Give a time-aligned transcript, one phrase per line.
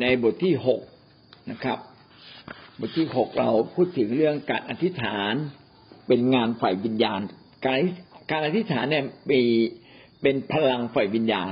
[0.00, 0.80] ในบทที่หก
[1.50, 1.78] นะครับ
[2.80, 5.34] บทที่หกเราพูดถึงเรื่องการอธิษฐาน
[6.06, 7.20] เป็นงานฝ่ายวิญญาณ
[7.66, 7.78] การ
[8.30, 9.42] การอธิษฐานเนี่ยมี
[10.22, 11.50] เป็นพลังฝ่ายวิญญาณ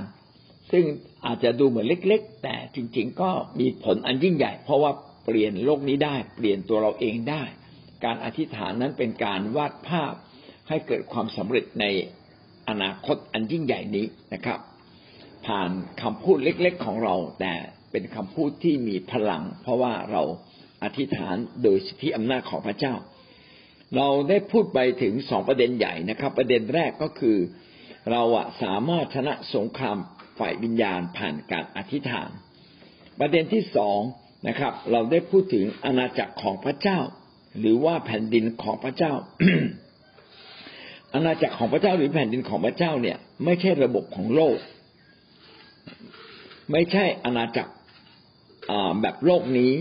[0.73, 0.85] ซึ่ง
[1.27, 3.31] อาจจะดูเหมือนเล็ก ๆ แต่จริง ๆ ก็
[3.61, 4.93] มีผลอันยิ่งใหญ่ เพราะว่า
[5.25, 7.43] เปลี่ยนโลกนี้ได้เปลี่ยนตัวเราเองได้
[8.05, 10.13] การอธิษฐานนั้นเป็นการวาดภาพ
[10.69, 11.85] ให้เกิดความสำเร็จใน
[12.69, 14.61] อนาคตอันยิ่งใหญ่นี้นะครับ
[15.47, 15.71] ผ่าน
[16.03, 17.55] คำพูดเล็ก ๆ ของเรา แต่
[17.95, 20.23] เป็นคำพูดที่มีพลัง เพราะว่าเรา
[20.85, 22.95] อธิษฐานโดยสิทธิอำนาจของพระเจ้า
[23.97, 27.37] เราได้พูดไปถึงสองประเด็นใหญ่นะครับ ประเด็นแรกก็คือ
[28.11, 29.97] เราอะสามารถชนะสงคราม
[30.39, 32.31] ฝ่ายวิญญาณผ่านการอธิษฐาน
[33.21, 33.99] ประเด็นที่สอง
[34.49, 36.99] นะครับ เราได้พูดถึงอาณาจักรของพระเจ้า
[37.59, 39.13] หรือว่าแผ่นดินของพระเจ้า
[41.15, 44.57] อาณาจักรของพระเจ้าหรือแผ่นดินของพระเจ้าเนี่ย ไม่ใช่ระบบของโลก
[46.73, 47.73] ไม่ใช่อาณาจักร
[49.01, 49.73] แบบโลกนี้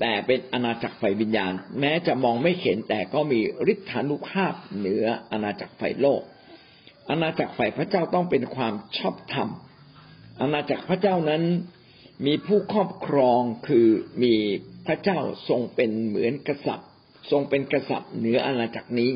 [0.00, 3.40] แต่เป็นอาณาจักรไฟวิญญาณ แม้จะมองไม่เห็นแต่ก็มี
[3.72, 6.22] ฤทธานุภาพเหนืออาณาจักรไฟโลก
[7.10, 9.48] อาณาจักรฝ่ายพระเจ้าต้องเป็นความชอบธรรม
[10.40, 11.42] อาณาจักรพระเจ้านั้น
[12.26, 13.86] มีผู้ครอบครองคือ
[14.22, 14.34] มี
[14.86, 16.88] พระเจ้าทรงเป็นเหมือนกษัตริย์
[17.30, 19.10] ทรงเป็นกษัตริย์เหนืออาณาจักรนี้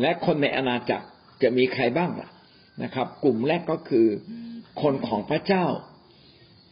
[0.00, 1.06] และคนในอาณาจักร
[1.42, 2.30] จะมีใครบ้างล่ะ
[2.82, 4.06] นะครับ กลุ่มแรกก็คือ
[4.82, 5.64] คนของพระเจ้า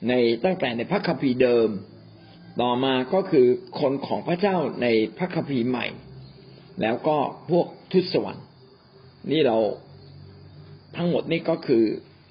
[0.09, 0.13] ใน
[0.45, 1.69] ตั้งแต่ในพระคัมภีร์เดิม
[2.61, 3.47] ต่อมาก็คือ
[3.81, 4.87] คนของพระเจ้าใน
[5.19, 5.87] พระคัมภีร์ใหม่
[6.83, 7.17] แล้วก็
[7.51, 8.47] พวกทุตสวรรค์
[9.31, 9.59] นี่เรา
[10.97, 11.83] ทั้งหมดนี้ก็คือ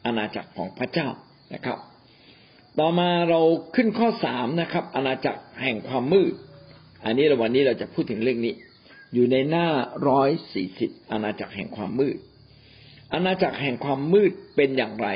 [0.06, 1.08] อาณาจักรของพระเจ้า
[1.54, 1.78] นะครับ
[2.80, 3.42] ต่อมาเรา
[3.76, 6.34] ขึ้นข้อสามนะครับ อาณาจักรแห่งความมืด
[7.06, 8.54] อันนี้วันนี้เราจะพูดถึงเรื่องนี้
[9.14, 9.68] อยู่ในหน้า
[10.10, 12.18] ร้อยสี่สิบอาณาจักรแห่งความมืด
[13.14, 15.10] อาณาจักรแห่งความมืดเป็นอย่างไร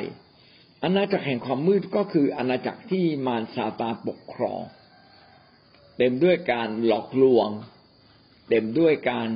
[0.84, 4.62] อาณาจักรแห่งความมืดก็คืออาณาจักรที่มารซาตานปกครอง
[5.97, 7.50] เต็มด้วยการหลอกลวง
[8.50, 9.28] เต็มด้วยการ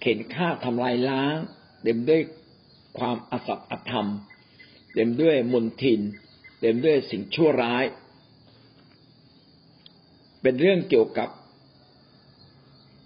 [0.00, 1.36] เข็นฆ่าทำลายล้าง
[1.82, 2.20] เต็มด้วย
[2.98, 4.08] ความอสัตอธรรม
[4.94, 6.00] เต็มด้วยมนทิน
[6.60, 7.84] เต็มด้วยสิ่งชั่วร้าย
[10.42, 11.28] เป็นเรื่องเกี่ยวกับ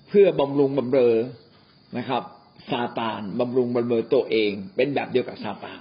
[0.09, 1.15] เพื่อบำรุงบำเรอ
[1.97, 2.23] นะครับ
[2.71, 5.81] ซาตานบำรุงบำเรอตัวเอง เป็นแบบเดียวกับซาตาน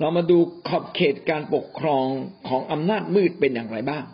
[0.00, 0.38] เรามาดู
[0.68, 2.06] ขอบเขตการปกครอง
[2.48, 4.04] ของอำนาจมืดเป็นอย่างไรบ้าง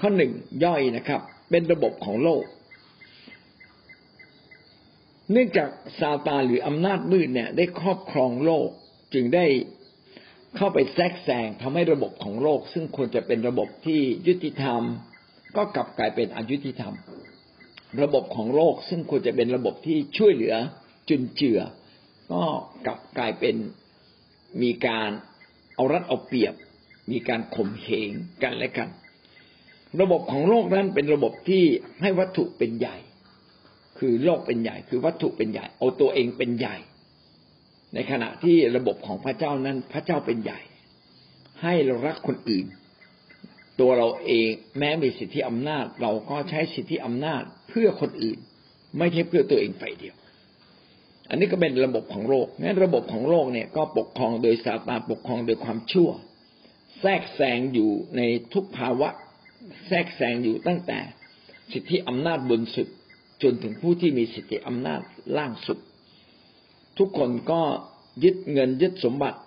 [0.00, 0.32] ข้อหนึ่ง
[0.64, 1.20] ย่อยนะครับ
[1.50, 2.44] เป็นระบบของโลก
[5.32, 5.68] เนื่องจาก
[6.00, 8.68] ซาตานหรืออำนาจมืดเนี่ยได้ครอบครองโลก
[9.14, 9.46] จึงได้
[10.56, 14.82] เข้าไปแทรกแซงทำให้ระบบของโลก ซึ่งควรจะเป็นระบบที่ยุติธรรม
[15.56, 16.94] ก็กลับกลายเป็นอยุติธรรม
[18.02, 20.54] ระบบของโลกซึ่งควรจะเป็นระบบที่ช่วยเหลือ
[21.08, 21.60] จุนเจือ
[22.32, 22.42] ก็
[22.86, 23.54] กลับกลายเป็น
[24.62, 25.10] มีการ
[25.74, 26.54] เอารัดเอาเปรียบ
[27.10, 28.10] มีการข่มเหง
[28.42, 28.88] กันและกัน
[30.00, 31.64] ระบบของโลกนั้นเป็นระบบที่
[32.02, 32.96] ให้วัตถุเป็นใหญ่
[33.98, 36.76] คือโลกเป็นใหญ่ คือวัตถุเป็นใหญ่ เอาตัวเองเป็นใหญ่
[37.94, 40.60] ในขณะที่ระบบของพระเจ้านั้นพระเจ้าเป็นใหญ่
[41.62, 42.66] ให้เรารักคนอื่น
[43.80, 48.38] ตัวเราเองแม้มีสิทธิอำนาจ เราก็ใช้สิทธิอำนาจเพื่อคนอื่น
[48.98, 50.16] ไม่ใช่เพื่อตัวเองไปเดียว
[51.28, 56.10] อันนี้ก็เป็นระบบของโลกงั้นระบบของโลกเนี่ยก็ปกครองโดยซาตานปกครองโดยความชั่ว
[57.00, 58.22] แทรกแซงอยู่ใน
[58.52, 59.08] ทุกภาวะ
[59.86, 60.98] แทรกแซงอยู่ตั้งแต่
[61.72, 62.88] สิทธิอำนาจบนสุด
[63.42, 65.00] จนถึงผู้ที่มีสิทธิอำนาจ
[65.36, 65.78] ล่างสุด
[66.98, 67.60] ทุกคนก็
[68.24, 69.38] ยึดเงินยึดสมบัติ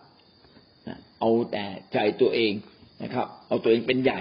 [1.19, 2.53] เอาแต่ใจตัวเอง
[3.03, 4.19] นะครับ เอาตัวเองเป็นใหญ่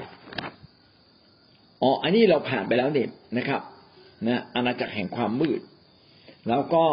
[1.82, 3.08] อ๋ออันนี้เราผ่านไปแล้วเนี่ย
[3.38, 3.62] นะครับ
[4.26, 5.60] นะอาณาจักรแห่งความมืด
[6.48, 6.84] แล้วก็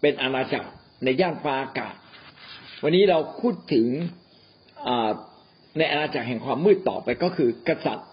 [0.00, 0.68] เป็นอาณาจักร
[1.04, 1.94] ในย่านฟ้าอากาศ
[2.82, 3.86] วันนี้เราพูดถึง
[5.78, 8.08] ในอาณาจักรแห่งความมืดต่อไปก็คือกษัตริย์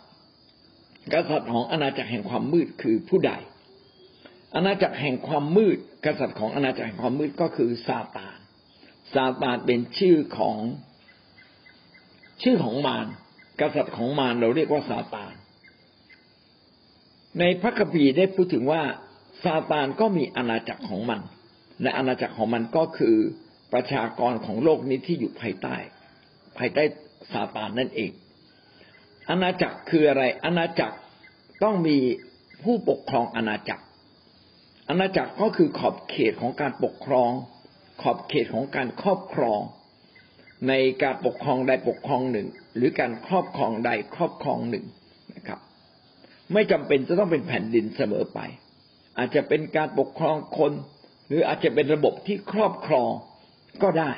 [1.13, 3.33] กษัตริย์ของอาณาจักรแห่งความมืดคือผู้ใด
[4.55, 8.37] อาณาจักรแห่งความมืด กษัตริย์ของอาณาจักรแห่งความมืดก็คือซาตาน
[9.13, 10.57] ซาตานเป็นชื่อของ
[12.43, 13.07] ชื่อของมาร
[13.61, 15.33] กษัตริย์ของมารเราเรียกว่าซาตาน
[17.39, 18.81] ในพระคัมภีร์ได้พูดถึงว่า
[19.43, 21.19] ซาตานก็มีอาณาจักรของมัน
[21.81, 23.15] และอาณาจักรของมันก็คือ
[23.73, 25.75] ประชากรของโลกนี้ที่อยู่ภายใต้
[26.57, 26.83] ภายใต้
[27.31, 28.11] ซาตานนั่นเอง
[29.29, 30.95] อาณาจักรคืออะไร อาณาจักร
[31.63, 31.97] ต้องมี
[32.63, 33.83] ผู้ปกครองอาณาจักร
[34.89, 37.31] อาณาจักรก็คือขอบเขตของการปกครอง
[38.01, 39.61] ขอบเขตของการครอบครอง
[40.67, 40.73] ใน
[41.03, 44.85] การปกครองใดปกครองหนึ่ง หรือการครอบครองใดครอบครองหนึ่ง
[45.35, 45.59] นะครับ
[46.53, 48.39] ไม่จำเป็นจะต้องเป็นแผ่นดินเสมอไป
[49.17, 50.71] อาจจะเป็นการปกครองคน
[51.27, 53.11] หรืออาจจะเป็นระบบที่ครอบครอง
[53.83, 54.11] ก็ได้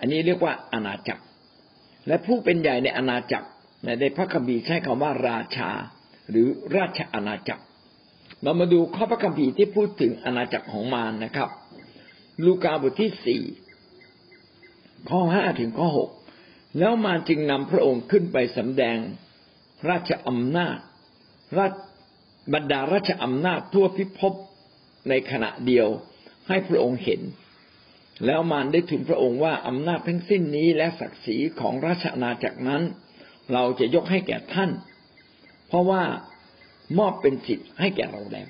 [0.00, 1.22] อันนี้เรียกว่าอาณาจักร
[2.06, 3.48] และผู้เป็นใหญ่ในอาณาจักร
[4.00, 5.70] ในพระคัมภีร์ใช้คำว่าราชา
[6.30, 7.64] หรือราชอาณาจักร
[8.42, 11.48] เรามาดูข้อพระคัมภีร์ที่พูดถึงอาณาจักรของมารนะครับ
[12.44, 13.42] ลูกาบทที่สี่
[15.10, 16.10] ข้อห้าถึงข้อหก
[16.78, 18.98] แล้วมารจึงนำพระองค์ขึ้นไปสำแดง
[19.88, 20.78] ราชอำนาจ
[21.58, 21.66] รา
[22.54, 24.34] บรรดาราชอำนาจทั่วพิภพ
[25.08, 25.88] ในขณะเดียว
[26.48, 27.20] ให้พระองค์เห็น
[28.26, 32.82] แล้วมารได้ถึงพระองค์ว่าอำนาจทั้งสิ้นนี้และศักดิ์ศรีของราชอาณาจักรนั้น
[33.52, 34.70] เราจะยกให้แก่ท่าน
[35.68, 36.02] เพราะว่า
[36.98, 38.48] มอบเป็นสิทธิ์ให้แก่เราแล้ว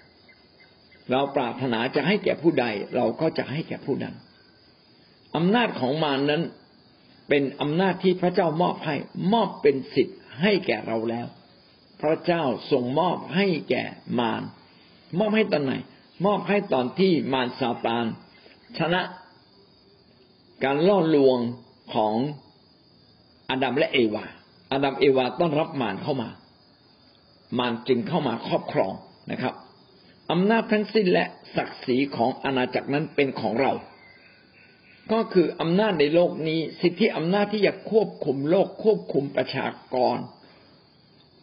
[1.11, 4.15] เราปรารถนาจะให้แก่ผู้ใด เราก็จะให้แก่ผู้นั้น
[5.37, 6.43] อำนาจของมารนั้น
[7.29, 8.97] เป็นอำนาจที่พระเจ้ามอบให้
[9.33, 11.27] มอบเป็นสิทธิ์ให้แก่เราแล้ว
[12.01, 13.85] พระเจ้าทรงมอบให้แก่
[14.19, 14.43] มาร
[15.19, 15.75] มอบให้ตอนไหน
[16.25, 18.07] มอบให้ตอนที่มารซาตาน
[18.79, 19.03] ชนะ
[20.65, 21.39] การล่อลวง
[21.95, 22.15] ของ
[23.51, 24.25] อาดัมและเอวา
[24.73, 26.31] อาดัมเอวาต้อนรับมารเข้ามา
[27.59, 28.93] มารจึงเข้ามาครอบครอง
[29.31, 29.55] นะครับ
[30.31, 31.27] อำนาจทั้งสิ้นและ
[31.57, 33.73] ศักดิ์ศรีของอาณาจักรนั้นเป็นของเรา
[35.13, 40.19] ก็คืออำนาจในโลกนี้ สิทธิอำนาจที่จะควบคุมโลก ควบคุมประชากร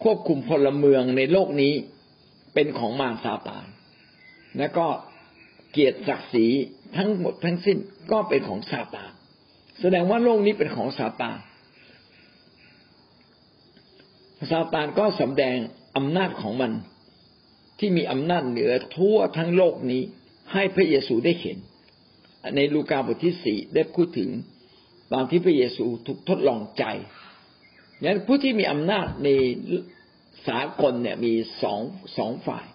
[0.03, 1.73] ควบคุมพลเมืองในโลกนี้
[2.53, 3.65] เป็นของมารซาตาน
[4.57, 4.87] และก็
[5.71, 6.47] เกียรติศักดิ์ศรี
[6.97, 7.77] ทั้งหมดทั้งสิ้น
[8.11, 9.11] ก็เป็นของซาตาน
[9.79, 11.37] แสดงว่าโลกนี้เป็นของซาตาน
[14.51, 15.57] ซาตานก็สำแดง
[15.97, 16.71] อำนาจของมัน
[17.79, 20.01] ที่มีอำนาจเหนือทั่วทั้งโลกนี้
[20.53, 21.57] ให้พระเยซูได้เห็น
[22.55, 24.29] ในลูกาบทที่สี่ได้พูดถึง
[25.13, 26.83] ตอนที่พระเยซูถูกทดลองใจ
[28.03, 29.29] นั้นผู้ที่มีอำนาจใน
[30.47, 31.79] สากลเนี่ยมีสอง
[32.17, 32.65] สองฝ่าย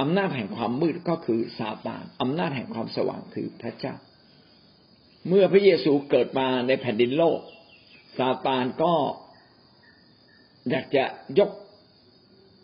[0.00, 3.94] อำนาจแห่งความมืดก็คือซาตานอำนาจแห่งความสว่างคือพระเจ้า
[5.28, 7.40] เมื่อพระเยซูเกิดมาในแผ่นดินโลก
[8.18, 8.94] ซาตานก็
[10.70, 11.04] อยากจะ
[11.38, 11.50] ยก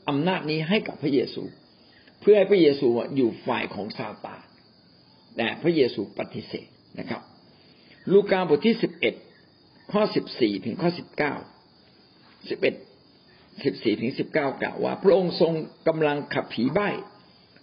[0.09, 1.43] อำนาจนี้ให้กับพระเยซู
[2.21, 4.45] เพื่อให้พระเยซูอยู่ฝ่ายของซาตาน
[5.37, 6.67] แต่พระเยซูปฏิเสธ
[6.99, 7.23] นะครับ
[8.13, 9.15] ลูกาบทที่สิบเอ็ด
[9.93, 11.35] ข้อสิบสี่ถึงข้อสิบเก้า
[12.49, 12.75] สิบเอ็ด
[13.65, 15.53] สิบสี่ถึงสิบเก้ากล่าวว่า พระองค์ทรง
[15.89, 16.89] กำลังขับผีใบ้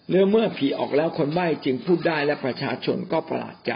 [0.10, 3.74] เมื่อเมื่อผีออกแล้วคนใบ้จึงพูดได้และประชาชนก็ประหลาดใจ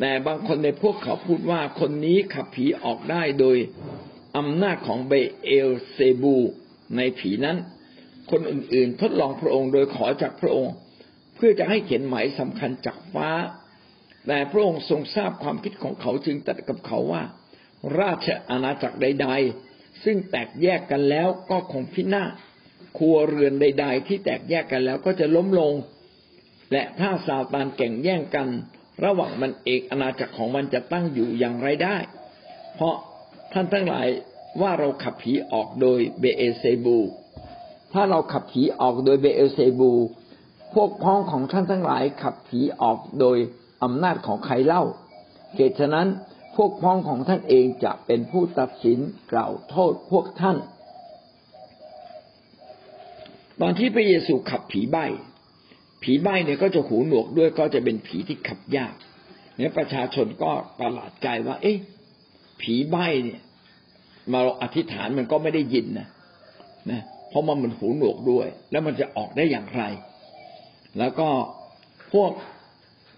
[0.00, 3.56] แต่บางคนในพวกเขาพูดว่าคนนี้ขับผีออกได้โดย
[4.36, 5.12] อำนาจของเบ
[5.42, 6.36] เอลเซบู
[6.96, 7.56] ในผีนั้น
[8.30, 10.74] คนอื่นๆ ทดลองพระองค์โดยขอจากพระองค์
[11.34, 13.30] เพื่อจะให้เขียนหมายสำคัญจากฟ้า
[14.26, 17.22] แต่พระองค์ทรงทราบความคิดของเขาจึงตัดกับเขาว่า
[18.00, 19.28] ราชอาณาจักรใด
[19.66, 22.30] ๆ ซึ่งแตกแยกกันแล้วก็คงพินาศ
[22.98, 25.72] ครัวเรือนใด ๆ ที่แตกแยกกันแล้วก็จะล้มลง
[26.72, 28.48] และถ้าซาตานแข่งแย่งกัน
[29.04, 31.96] ระหว่างมันเอกอาณาจักรของมันจะตั้งอยู่อย่างไรได้
[32.74, 32.94] เพราะ
[33.52, 34.08] ท่านทั้งหลาย
[34.62, 36.98] ว่าเราขับผีออกโดยเบเอเซบู
[37.92, 39.92] ถ้าเราขับผีออกโดยเบเอเซบู
[40.74, 43.38] พวกพ้องของท่านทั้งหลายขับผีออกโดย
[43.84, 44.82] อำนาจของใครเล่า
[45.56, 46.08] เหตุฉะนั้น
[46.56, 48.98] พวกพ้องของท่านเองจะเป็นผู้ตัดสิน
[49.32, 50.56] กล่าวโทษพวกท่าน
[53.60, 55.06] ตอนที่พระเยซูขับผีใบ้
[56.02, 58.94] ผีใบ้เนี่ยก็จะหูหนวกด้วยก็จะเป็นผีที่ขับยาก
[59.56, 61.78] เนี่ยประชาชนก็ประหลาดใจว่า เอ๊ะ
[62.60, 63.40] ผีใบ้เนี่ย
[64.32, 66.08] มาอธิษฐานมันก็ไม่ได้ยินนะ
[66.90, 69.82] นะเพราะมันมันหูหนวกด้วย แล้วมันจะออกได้อย่างไร
[70.98, 71.28] แล้วก็
[72.12, 72.30] พวก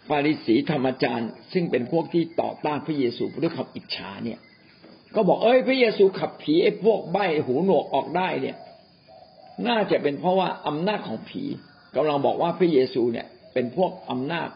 [0.09, 4.39] ฟาริสีธรรมจารย์ ซึ่งเป็นพวกที่ต่อต้านพระเยซูด้วยความอิจฉาเนี่ย
[5.15, 8.57] ก็บอกเอ้ยพระเยซูขับผีไอ้พวกใบหูหนวกออกได้เนี่ย
[9.69, 11.43] น่าจะเป็นเพราะว่าอำนาจของผี
[11.97, 14.49] กำลังบอกว่าพระเยซูเนี่ยเป็นพวกอำนาจ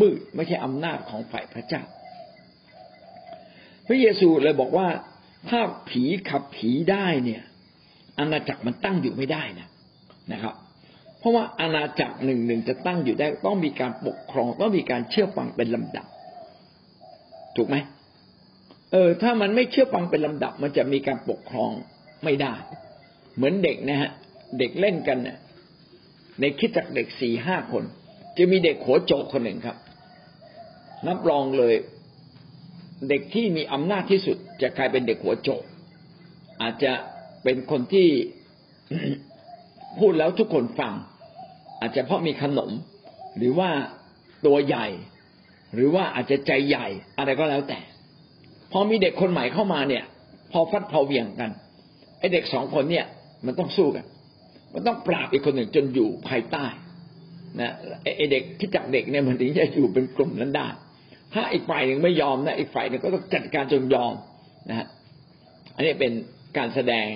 [0.00, 1.82] มืดไม่ใช่อำนาจของฝ่ายพระเจ้า
[3.86, 4.88] พระเยซูเลยบอกว่า
[5.48, 5.60] ถ้า
[5.90, 7.42] ผีขับผีได้เนี่ย
[8.18, 9.68] อาณาจักรมันตั้งอยู่ไม่ได้นะ
[10.32, 10.54] นะครับ
[11.18, 16.06] เพราะว่าอาณาจักรหนึ่งหนึ่งจะตั้งอยู่ได้ ต้องมีการปกครองต้องมีการเชื่อฟังเป็นลำดับ
[17.56, 17.76] ถูกไหม
[18.92, 21.70] เออ ถ้ามันไม่เชื่อฟังเป็นลำดับ มันจะมีการปกครอง
[22.24, 22.54] ไม่ได้
[23.38, 24.10] เหมือนเด็กนะฮะ
[24.58, 25.38] เด็กเล่นกันเนี่ย
[26.40, 27.84] ในคิดจากเด็กสี่ห้าคน
[28.36, 29.76] จะมีเด็กหัวโจกคนหนึ่งครับ
[31.06, 31.74] นับรองเลย
[33.08, 35.62] เด็กที่มีอำนาจที่สุด จะกลายเป็นเด็กหัวโจก
[36.62, 36.92] อาจจะ
[37.44, 38.08] เป็นคนที่
[39.98, 40.92] พูดแล้วทุกคนฟัง
[41.80, 42.70] อาจจะเพราะมีขนม
[43.36, 43.70] หรือว่า
[44.46, 44.86] ตัวใหญ่
[45.74, 46.86] หรือว่าอาจจะใจใหญ่
[47.18, 47.78] อะไรก็แล้วแต่
[48.72, 50.04] พอมีเด็กคนใหม่เข้ามาเนี่ย
[50.52, 51.50] พอฟัดพอเวียงกัน
[52.18, 53.06] ไอเด็กสองคนเนี่ย
[53.46, 54.04] มันต้องสู้กัน
[54.74, 56.66] มันต้องปราบอีกคนหนึ่งจนอยู่ภายใต้
[57.60, 57.72] นะ
[58.16, 60.68] ไอเด็กที่จักเด็กเนี่ยมันถึงจะอยู่เป็นกลุ่มนั้นได้
[61.34, 64.12] ถ้าอีกฝ่ายหนึ่งไม่ยอมนะอีกฝ่ายหนึ่งก็ต้องจัดการจนยอม
[64.68, 64.86] นะฮะ
[65.74, 66.12] อันนี้เป็น
[66.56, 67.06] การแสดง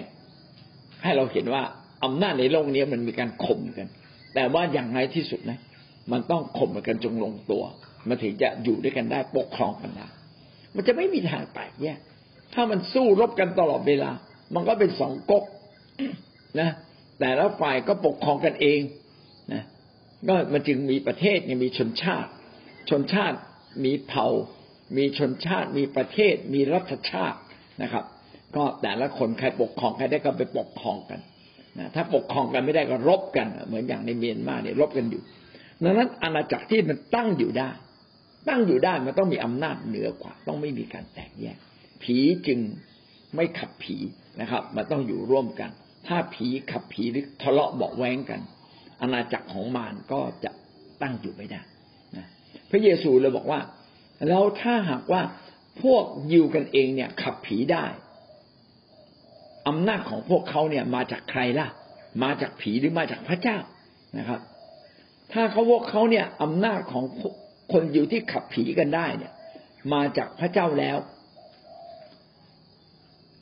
[1.03, 1.63] ให้เราเห็นว่า
[2.05, 3.89] อำนาจในโลกนี้มันมีการข่มกัน
[4.35, 5.59] แต่ว่าอย่างไรที่สุดนะ
[6.13, 7.63] มันต้องข่มกันจงลงตัว
[8.09, 10.07] มันถึงจะอยู่ด้วยกันได้ปกครองกันได้
[10.75, 11.99] มันจะไม่มีทางแตกแยก
[12.55, 14.11] ถ้ามันสู้รบกันตลอดเวลา
[14.55, 15.45] มันก็เป็นสองก๊ก
[16.61, 16.71] นะ
[17.21, 18.81] แต่ละฝ่ายก็ปกครองกันเอง
[19.53, 19.63] นะ
[20.29, 22.31] ก็มันจึงมีประเทศมีชนชาติ
[22.91, 23.39] ชนชาติ
[23.85, 24.27] มีเผ่า
[24.97, 27.39] มีชนชาติ มีประเทศ มีรัฐชาติ
[27.83, 28.05] นะครับ
[28.57, 31.21] ก็แต่ละคนใครปกครองใครได้ก็ไปปกครองกัน
[31.79, 35.23] นะถ้าปกครองกันไม่ได้ก็รบกัน เหมือนอย่างในเมียนมาเนี่ยรบกันอยู่
[35.85, 37.71] ดังนั้นอาณาจักรที่มันตั้งอยู่ได้
[38.49, 41.59] ตั้งอยู่ได้มันต้องมีอำนาจเหนือกว่า ต้องไม่มีการแตกแยก
[42.03, 42.59] ผีจึง
[43.35, 43.97] ไม่ขับผี
[44.41, 45.71] นะครับ มันต้องอยู่ร่วมกัน
[46.07, 48.41] ถ้าผีขับผีหรือทะเลาะเบาแว้งกัน
[49.01, 50.51] อาณาจักรของมารก็จะ
[51.03, 51.61] ตั้งอยู่ไม่ได้
[52.17, 52.27] นะ
[52.71, 53.61] พระเยซูเลยบอกว่า
[54.29, 55.23] แล้วถ้าหากว่า
[55.83, 57.87] พวกยิวกันเองเนี่ย ขับผีได้
[59.69, 61.69] อำนาจของพวกเขาเนี่ยมาจากใครล่ะ
[62.23, 63.59] มาจากผีหรือมาจากพระเจ้า
[64.19, 64.41] นะครับ
[65.33, 67.05] ถ้าเขาพวกเขาเนี่ยอำนาจของ
[67.73, 69.33] คนยิวที่ขับผีกันได้เนี่ย
[69.95, 70.99] มาจากพระเจ้าแล้ว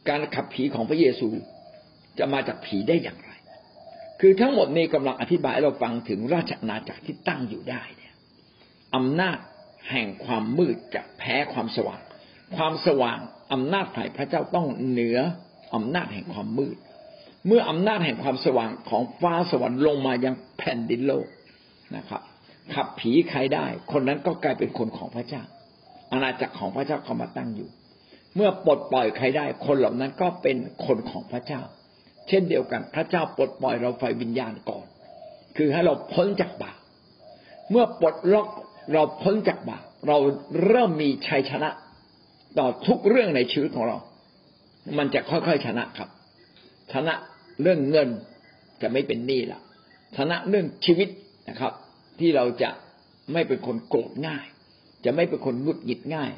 [0.09, 1.29] การขับผีของพระเยซู
[2.21, 3.31] จะมาจากผีได้อย่างไร
[4.21, 8.15] คือทั้งหมดนี้กำลังอธิบายเราฟังถึงราชอาณาจักรที่ตั้งอยู่ได้เนี่ย
[8.97, 9.39] อำนาจ
[9.91, 12.01] แห่งความมืดจะแพ้ความสว่าง
[12.57, 13.19] ความสว่าง
[13.53, 15.19] อำนาจฝ่ายพระเจ้าต้องเหนือ
[15.75, 16.77] อำนาจแห่งความมืด
[17.47, 21.27] เมื่ออำนาจแห่งความสว่างของฟ้าสวรรค์ลงมายังแผ่นดินโลก
[21.97, 22.23] นะครับ
[22.75, 25.43] ขับผีใครได้ คนนั้นก็กลายเป็นคนของพระเจ้า
[26.13, 27.69] อาณาจักรของพระเจ้าก็มาตั้งอยู่
[28.37, 31.63] เมื่อปลดปล่อยใครได้ คนเหล่านั้นก็เป็นคนของพระเจ้า
[32.29, 34.87] เช่นเดียวกัน พระเจ้าปลดปล่อยเราไฟวิญญาณก่อน
[35.57, 36.77] คือให้เราพ้นจากบาป
[37.71, 38.49] เมื่อปลดล็อก
[38.93, 40.19] เราพ้นจากบาปเรา
[40.67, 41.69] เริ่มมีชัยชนะ
[42.59, 43.97] ต่อทุกเรื่องในชีวิตของเรา
[44.99, 46.09] มันจะค่อยๆชนะครับ
[46.93, 47.15] ชนะ
[47.63, 48.09] เรื่องเงิน
[48.83, 49.61] จะไม่เป็นหนี้ละ
[50.17, 51.09] ชนะเรื่องชีวิต
[51.49, 51.73] นะครับ
[52.19, 52.71] ที่เราจะ
[53.33, 54.45] ไม่เป็นคนโกรธง่าย
[55.05, 56.31] จะไม่เป็นคนงุดหงิดง่าย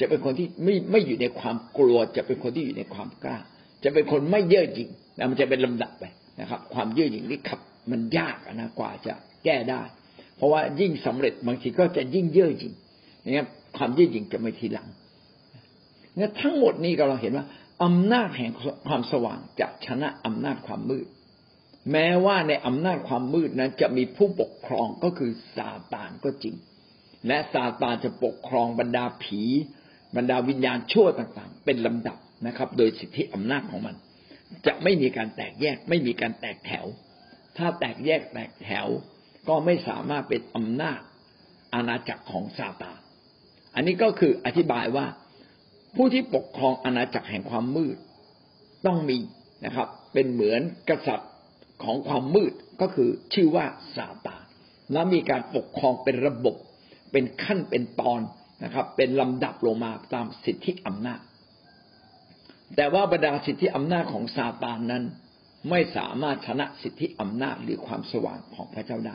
[0.00, 3.38] จะเป็นคนที่ไม่ไม่อยู่ในความกลัว จะเป็นคนที่อยู่ในความกล้า
[3.84, 4.90] จะเป็นคนไม่เย่อหยิ่ง
[5.20, 6.04] แล้วมันจะเป็นลำดับไป
[6.40, 7.60] นะครับ ความยืดหยุ่นนี่ขับ
[7.90, 9.82] มันยากนะกว่าจะแก้ได้
[10.36, 12.74] เพราะว่ายิ่งสำเร็จบางทีก็จะยิ่งเย่อหยิ่ง
[13.24, 13.46] นะครับ
[13.76, 14.88] ความยืดหยุ่นจะไม่ทีหลัง
[16.18, 17.46] งั้นทั้งหมดนี้เราเห็นว่า
[17.84, 18.52] อำนาจแห่ง
[18.88, 21.06] ความสว่างจะชนะอำนาจความมืด
[21.92, 26.54] แม้ว่าในอำนาจความมืดนั้นจะมีผู้ปกครองก็คือซาตานก็จริง
[27.26, 29.42] และซาตานจะปกครองบรรดาผี
[30.16, 33.94] บรรดาวิญญาณชั่วต่างๆ เป็นลำดับนะครับ โดยสิทธิอำนาจของมัน
[34.66, 36.86] จะไม่มีการแตกแยก ไม่มีการแตกแถว
[37.56, 38.86] ถ้าแตกแยกแตกแถว
[39.48, 41.00] ก็ไม่สามารถเป็นอำนาจ
[41.74, 42.98] อาณาจักรของซาตาน
[43.74, 45.06] อันนี้ก็คืออธิบายว่า
[45.96, 47.96] ผู้ที่ปกครองอาณาจักรแห่งความมืด
[48.86, 49.18] ต้องมี
[49.64, 51.30] นะครับ เป็นเหมือนกษัตริย์
[51.82, 53.66] ของความมืดก็คือชื่อว่า
[53.96, 54.42] ซาตาน
[54.92, 56.56] และมีการปกครองเป็นระบบ
[57.12, 58.20] เป็นขั้นเป็นตอน
[58.64, 61.20] นะครับ เป็นลำดับลงมาตามสิทธิอำนาจ
[62.76, 65.04] แต่ว่าบรรดาสิทธิอำนาจของซาตานนั้น
[65.70, 69.14] ไม่สามารถชนะสิทธิอำนาจหรือความสว่างของพระเจ้าได้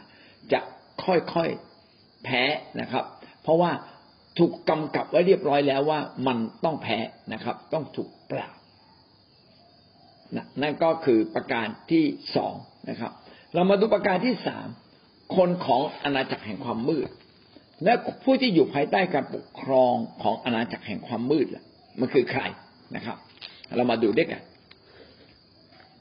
[0.54, 0.60] จะ
[1.04, 2.44] ค่อยๆแพ้
[2.82, 3.06] นะครับ
[3.44, 3.72] เพราะว่า
[4.38, 7.00] ถูกกำกับไว้เรียบร้อยแล้วว่ามันต้องแพ้
[7.34, 8.56] นะครับ ต้องถูกปราบ
[10.62, 12.56] นั่นก็คือประการที่สอง
[12.90, 13.12] นะครับ
[13.54, 14.68] เรามาดูประการที่สาม
[15.36, 17.10] คนของอาณาจักรแห่งความมืด
[17.84, 17.94] และ
[18.24, 19.94] ผู้ที่อยู่ภายใต้การปกครอง
[20.24, 21.64] ของอาณาจักรแห่งความมืดล่ะ
[22.00, 22.44] มันคือใคร
[22.96, 23.18] นะครับ
[23.76, 24.42] เรามาดูด้วยกัน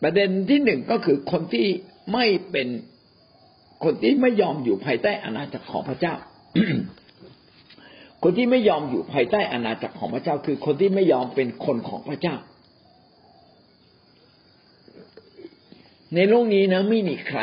[0.03, 1.67] ประเด็นที่หนึ่งก็คือคนที่
[2.13, 2.69] ไม่เป็น
[3.85, 6.15] คนที่ไม่ยอมอยู่ภายใต้อาณาจักรของพระเจ้า
[8.23, 12.37] คนที่ไม่ยอมอยู่ภายใต้อาณาจักรของพระเจ้า คือคนที่ไม่ยอมเป็นคนของพระเจ้า
[16.15, 17.41] ในโลกนี้นะไม่มีใคร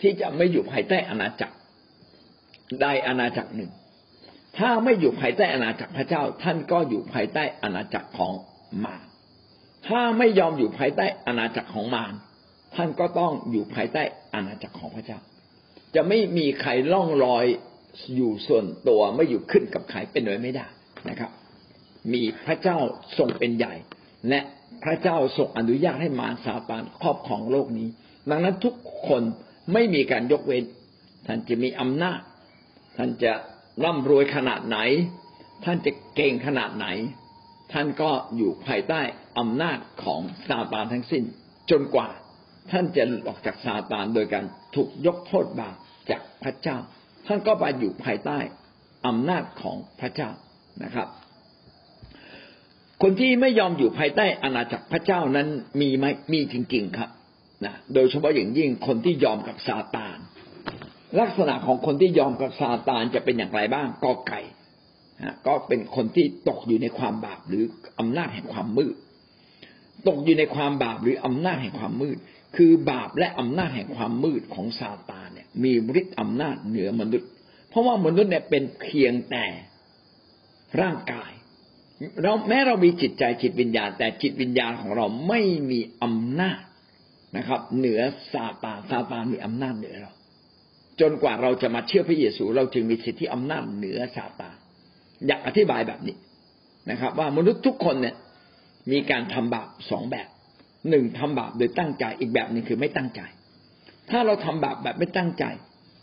[0.00, 1.54] ที่จะไม่อยู่ภายใต้อาณาจักร
[2.80, 3.70] ใดอาณาจักรหนึ่ง
[4.58, 8.32] ถ้าไม่อยู่ภายใต้อาณาจักรพระเจ้า ท่านก็อยู่ภายใต้อาณาจักรของ
[8.84, 9.15] มาร
[9.86, 12.12] ถ้าไม่ยอมอยู่ภายใต้อาณาจักรของมาร
[12.74, 14.02] ท่านก็ต้องอยู่ภายใต้
[14.34, 15.18] อาณาจักรของพระเจ้า
[15.94, 17.44] จะไม่มีใครล่องลอย
[18.16, 20.66] อยู่ส่วนตัวไม่อยู่ขึ้นกับใครเป็นโดยไม่ได้
[21.08, 21.30] นะครับ
[22.12, 22.78] มีพระเจ้า
[23.18, 23.74] ทรงเป็นใหญ่
[24.28, 24.40] และ
[24.84, 27.88] พระเจ้าทรงอนุญาตให้มารซาตานครอบครองโลกนี้
[28.30, 28.74] ดังนั้นทุก
[29.08, 29.22] คน
[29.72, 30.64] ไม่มีการยกเว้น
[31.26, 32.20] ท่านจะมีอำนาจ
[32.96, 33.32] ท่านจะ
[33.84, 34.78] ร่ำรวยขนาดไหน
[35.64, 36.86] ท่านจะเก่งขนาดไหน
[37.72, 39.00] ท่านก็อยู่ภายใต้
[39.38, 41.24] อำนาจของซาตานทั้งสิ้น
[41.70, 42.08] จนกว่า
[42.70, 44.44] ท่านจะหลุดออกจากซาตานโดยการ
[44.74, 45.76] ถูกยกโทษบาป
[46.10, 46.76] จากพระเจ้า
[47.26, 48.38] ท่านก็ไปอยู่ภายใต้
[49.06, 50.30] อำนาจของพระเจ้า
[50.84, 51.08] นะครับ
[53.02, 55.48] คนที่ไม่ยอมอยู่ภายใต้อาณาจักรพระเจ้านั้น
[55.80, 57.10] มีไหมมีจริง ๆครับ
[57.64, 60.18] นะโดยเฉพาะอย่างยิ่งคนที่ยอมกับซาตาน
[61.20, 64.40] ลักษณะของคนที่ยอมกับซาตานจะเป็นอย่างไรบ้างกอไก่
[65.46, 67.64] ก็เป็นคนที่ตกอยู่ในความบาปหรือ
[67.98, 68.94] อำนาจแห่งความมืด
[70.08, 72.16] ตกอยู่ในความบาปหรืออำนาจแห่งความมืด
[72.56, 77.30] คือบาปและอำนาจแห่งความมืดของซาตานเนี่ย มีฤทธิ์อำนาจเหนือมนุษย์
[77.68, 79.44] เพราะว่ามนุษย์เนี่ยเป็นเพียงแต่
[80.80, 81.30] ร่างกาย
[82.22, 86.60] เราแม้เรามีจิตใจจิตวิญญาณ แต่จิตวิญญาณของเราไม่มีอำนาจ
[87.36, 88.00] นะครับ เหนือ
[88.32, 90.12] ซาตานซาตานมีอำนาจเหนือเรา
[91.00, 94.55] จนกว่าเราจะมาเชื่อพระเยซู เราจึงมีสิทธิอำนาจเหนือซาตาน
[95.26, 96.16] อยากอธิบายแบบนี้
[96.90, 98.14] นะครับ ว่ามนุษย์ทุกคนเนี่ย
[98.92, 100.28] มีการทำบาปสองแบบ
[100.90, 103.20] หนึ่งทำบาปโดยตั้งใจอีกแบบหนึ่งคือไม่ตั้งใจ
[104.10, 105.44] ถ้าเราทำบาปแบบไม่ตั้งใจ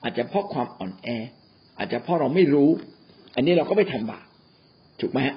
[0.04, 1.08] อาจจะเพราะความอ่อนแอ
[1.78, 2.70] อาจจะเพราะเราไม่รู้
[3.36, 4.26] อันนี้เราก็ไม่ทำบาป
[5.00, 5.36] ถูกไหมฮะ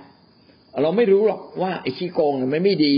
[0.82, 2.94] เราไม่รู้หรอกว่าไอ้ขี้โกงมันไม่ดี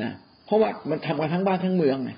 [0.00, 0.10] นะ
[0.46, 2.10] เพราะว่ามันทำกันทั้งบ้านทั้งเมืองไง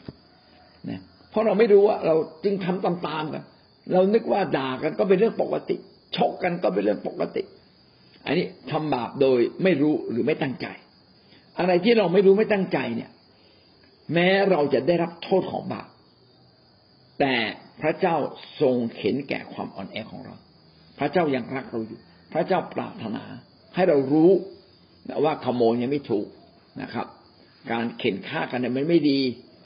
[0.91, 1.01] นะ
[1.31, 2.15] เพราะเราไม่รู้ว่าเรา
[2.45, 3.45] จึงทำตามๆกัน
[3.93, 5.77] เรานึกว่าด่ากันก็เป็นเรื่องปกติ
[6.17, 7.43] ชกกันก็เป็นเรื่องปกติ
[8.27, 10.67] อันนี้ทำบาปโดยไม่รู้หรือไม่ตั้งใจ
[11.59, 13.11] อะไรที่เราไม่รู้ไม่ตั้งใจเนี่ย
[14.15, 15.89] แม้เราจะได้รับโทษของบาป
[17.21, 17.35] แต่
[17.81, 18.17] พระเจ้า
[18.61, 20.35] ทรงเห็นแก่ความอ่อนแอของเรา
[20.99, 21.99] พระเจ้ายังรักเราอยู่
[22.33, 23.25] พระเจ้าปรารถนา
[23.75, 24.31] ให้เรารู้
[25.25, 26.27] ว่าขโมยยังไม่ถูก
[26.83, 27.07] นะครับ
[27.73, 29.21] การเข็นฆ่ากันเนี่ยมันไม่ดี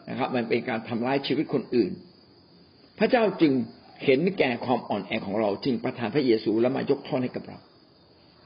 [0.09, 1.93] นะครับ มันเป็นการทำร้ายชีวิตคนอื่น
[2.99, 3.53] พระเจ้าจึง
[4.05, 7.59] เห็นแก่ความอ่อนแอของเรา จึงประทานพระเยซูแล้วมายกโทษให้กับเรา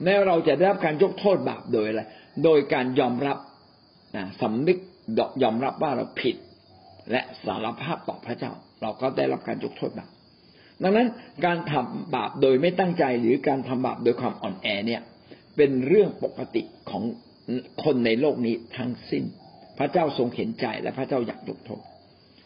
[0.03, 2.03] แม้เราจะได้รับการยกโทษบาปโดยอะไร
[2.43, 3.37] โดยการยอมรับ
[4.41, 4.77] สำนึก
[5.43, 6.35] ยอมรับว่าเราผิด
[7.11, 8.51] และสารภาพต่อพระเจ้า
[8.81, 10.09] เราก็ได้รับการยกโทษบาป
[10.83, 11.07] ดังนั้น
[11.45, 15.01] การทำบาปโดยไม่ตั้งใจหรือการทำบาปโดยความอ่อนแอเนี่ย
[15.57, 17.03] เป็นเรื่องปกติของ
[17.83, 19.23] คนในโลกนี้ทั้งสิ้น
[19.77, 21.81] พระเจ้าทรงเห็นใจและพระเจ้าอยากยกโทษ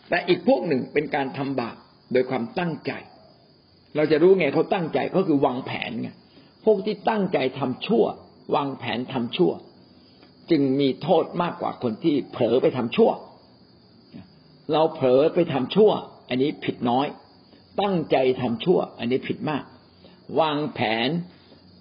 [0.09, 1.75] แต่อีกพวกหนึ่งเป็นการทำบาป
[2.13, 2.91] โดยความตั้งใจ
[3.95, 6.09] เราจะรู้ไงเขาตั้งใจก็คือวางแผนไง
[6.63, 8.05] พวกที่ตั้งใจทำชั่ว
[8.55, 9.51] วางแผนทำชั่ว
[10.51, 13.11] จึงมีโทษมากกว่าคนที่เผลอไปทำชั่ว
[14.71, 15.91] เราเผลอไปทำชั่ว
[16.29, 17.07] อันนี้ผิดน้อย
[17.81, 19.63] ตั้งใจทำชั่ว อันนี้ผิดมาก
[20.39, 21.09] วางแผน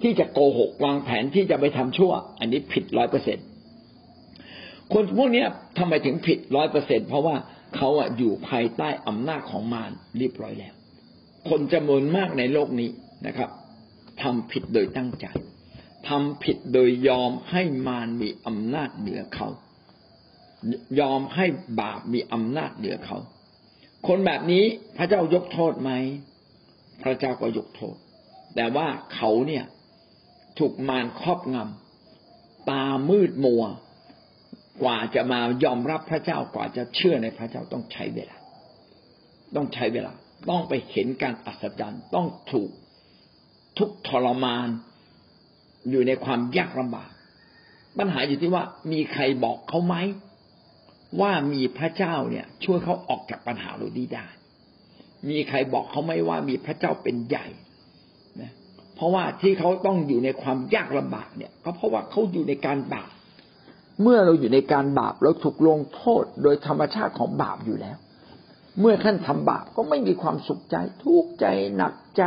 [0.02, 3.38] ที่จะโกหก วางแผนที่จะไปทำชั่ว อันนี้ผิดร้อยเปอร์เซ็น
[4.92, 5.44] คนพวกนี้
[5.78, 7.36] ทำไมถึงผิดร้อยเปอร์เซ็นเพราะว่า
[7.76, 10.74] เขาอะอยู่ภายใต้อำนาจของมารเรียบร้อยแล้ว
[11.48, 12.90] คนจำนวนมากในโลกนี้
[13.26, 13.50] นะครับ
[14.22, 15.26] ทำผิดโดยตั้งใจ
[16.08, 19.48] ทำผิดโดยยอมให้มารมีอำนาจเหนือเขา
[21.00, 21.46] ยอมให้
[21.80, 23.18] บาปมีอำนาจเหนือเขา
[24.06, 24.64] คนแบบนี้
[24.96, 25.90] พระเจ้ายกโทษไหม
[27.02, 27.96] พระเจ้าก็ยกโทษ
[28.54, 29.64] แต่ว่าเขาเนี่ย
[30.58, 33.64] ถูกมารครอบงำตามืดมัว
[34.82, 38.36] กว่าจะมายอมรับพระเจ้ากว่าจะเชื่อในพระเจ้าต้องใช้เวลา
[39.56, 40.12] ต้องใช้เวลา
[40.50, 42.70] ต้องไปเห็นการอัศจรรย์ต้องถูก
[43.80, 44.68] ทุกทรมาน
[45.90, 47.10] อยู่ในความยากลำบาก
[47.98, 49.94] ปัญหาอยู่ที่ว่ามีใครบอกเขาไหม
[51.20, 54.26] ว่ามีพระเจ้าเนี่ย ช่วยเขาออกจากปัญหาเหล่านี้ได้
[55.28, 57.46] มีใครบอกเขาไหมว่ามีพระเจ้าเป็นใหญ่
[58.94, 63.10] เพราะว่าที่เขาต้องอยู่ในความยากลำบากเนี่ย ก็เพราะว่าเขาอยู่ในการบาป
[64.02, 67.96] เมื่อเราอยู่ในการบาปเราถูกลงโทษโดยธรรมชาติของบาปอยู่แล้ว
[68.80, 72.22] เมื่อท่านทำบาปก็ไม่มีความสุขใจ ทุกข์ใจหนักใจ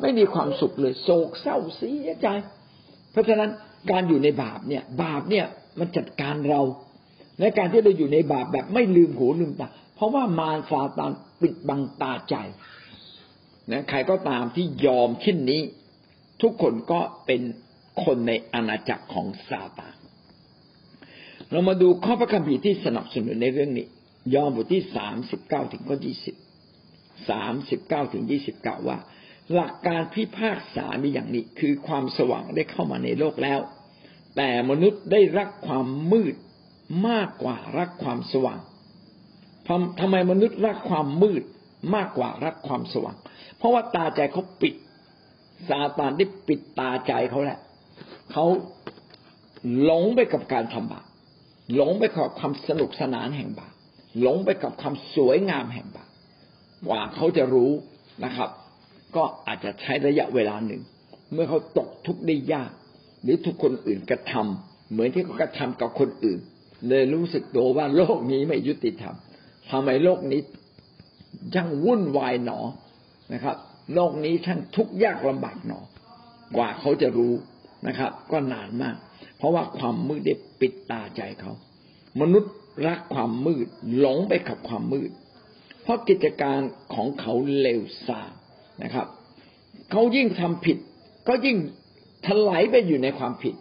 [0.00, 2.28] ไม่มีความสุขเลยโศกเศร้าเสียใจ
[3.12, 3.50] เพราะฉะนั้น
[3.90, 5.46] การอยู่ในบาปเนี่ย บาปเนี่ย
[5.78, 6.60] มันจัดการเรา
[7.38, 12.34] และการที่เราอยู่ในบาปแบบไม่ลืมหูลืมตาเพราะว่ามารซาตานปิดบังตาใจ
[13.72, 15.60] นะใครก็ตามที่ยอมเช่นนี้
[16.42, 17.42] ทุกคนก็เป็น
[18.04, 19.96] คนในอาณาจักรของซาตาน
[21.50, 23.86] เรามาดูข้อพระคัมภีร์ที่สนับสนุนในเรื่องนี้
[24.34, 26.36] ยอห์นบทที่สามสิบเก้าถึงข้อยี่สิบ
[27.30, 28.98] สามสิบเก้าถึงยี่สิบเก้าว่า
[29.54, 33.60] หลักการพิพากษามีอย่างนี้ คือความสว่างได้เข้ามาในโลกแล้ว
[34.36, 36.34] แต่มนุษย์ได้รักความมืด
[37.08, 38.60] มากกว่ารักความสว่าง
[40.00, 41.42] ทำไมมนุษย์รักความมืด
[41.94, 43.16] มากกว่ารักความสว่าง
[43.56, 44.74] เพราะว่าตาใจเขาปิด
[45.68, 47.60] ซาตานได้ปิดตาใจเขาแหละ
[48.32, 48.44] เขา
[49.82, 51.04] หลงไปกับการทำบาป
[51.74, 53.72] หลงไปกับความสนุกสนานแห่งบาป
[54.20, 56.10] หลงไปกับความสวยงามแห่งบาป
[56.88, 57.70] กว่าเขาจะรู้
[58.24, 58.50] นะครับ
[59.16, 60.82] ก็อาจจะใช้ระยะเวลาหนึ่ง
[61.32, 62.70] เมื่อเขาตกทุกข์ได้ยาก
[63.22, 66.38] หรือทุกคนอื่นกระทำเหมือนที่เขากระทำกับคนอื่น
[66.88, 69.16] เลยรู้สึกตัวว่าโลกนี้ไม่ยุติธรรม
[69.70, 70.40] ทำไมโลกนี้
[71.54, 72.60] ยังวุ่นวายหนอ
[73.32, 73.56] นะครับ
[73.94, 75.86] โลกนี้ท่านทุกข์ยากลำบากหนอ ก
[76.58, 77.34] ว่าเขาจะรู้
[77.86, 78.96] นะครับ ก็นานมาก
[79.38, 81.52] เพราะว่าความมืดได้ปิดตาใจเขา
[82.20, 82.52] มนุษย์
[82.86, 83.66] รักความมืด
[83.98, 85.10] หลงไปกับความมืด
[85.82, 86.58] เพราะกิจการ
[86.94, 88.32] ของเขาเลวทราม
[88.82, 89.06] นะครับ
[89.90, 90.78] เขายิ่งทำผิด
[91.28, 91.56] ก็ยิ่ง
[92.26, 93.54] ถลายไปอยู่ในความผิด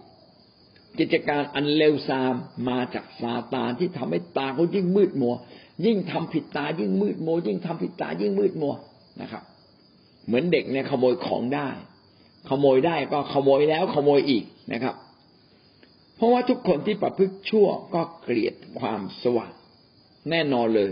[1.00, 2.34] กิจการอันเลวทราม
[2.70, 5.34] มาจากซาตานที่ทำให้ตาเขายิ่งมืดมัว
[5.86, 8.74] ยิ่งทำผิดตายิ่งมืดมัว ยิ่งทำผิดตายิ่งมืดมัว
[9.22, 9.44] นะครับ
[10.26, 11.70] เหมือนเด็กเนี่ยขโมยของได้
[12.50, 14.96] ขโมยได้ก็ขโมยแล้วขโมยอีกนะครับ
[16.16, 19.52] เพราะว่าทุกคนที่ประพฤติชั่วก็เกลียดความสว่าง
[20.30, 20.92] แน่นอนเลย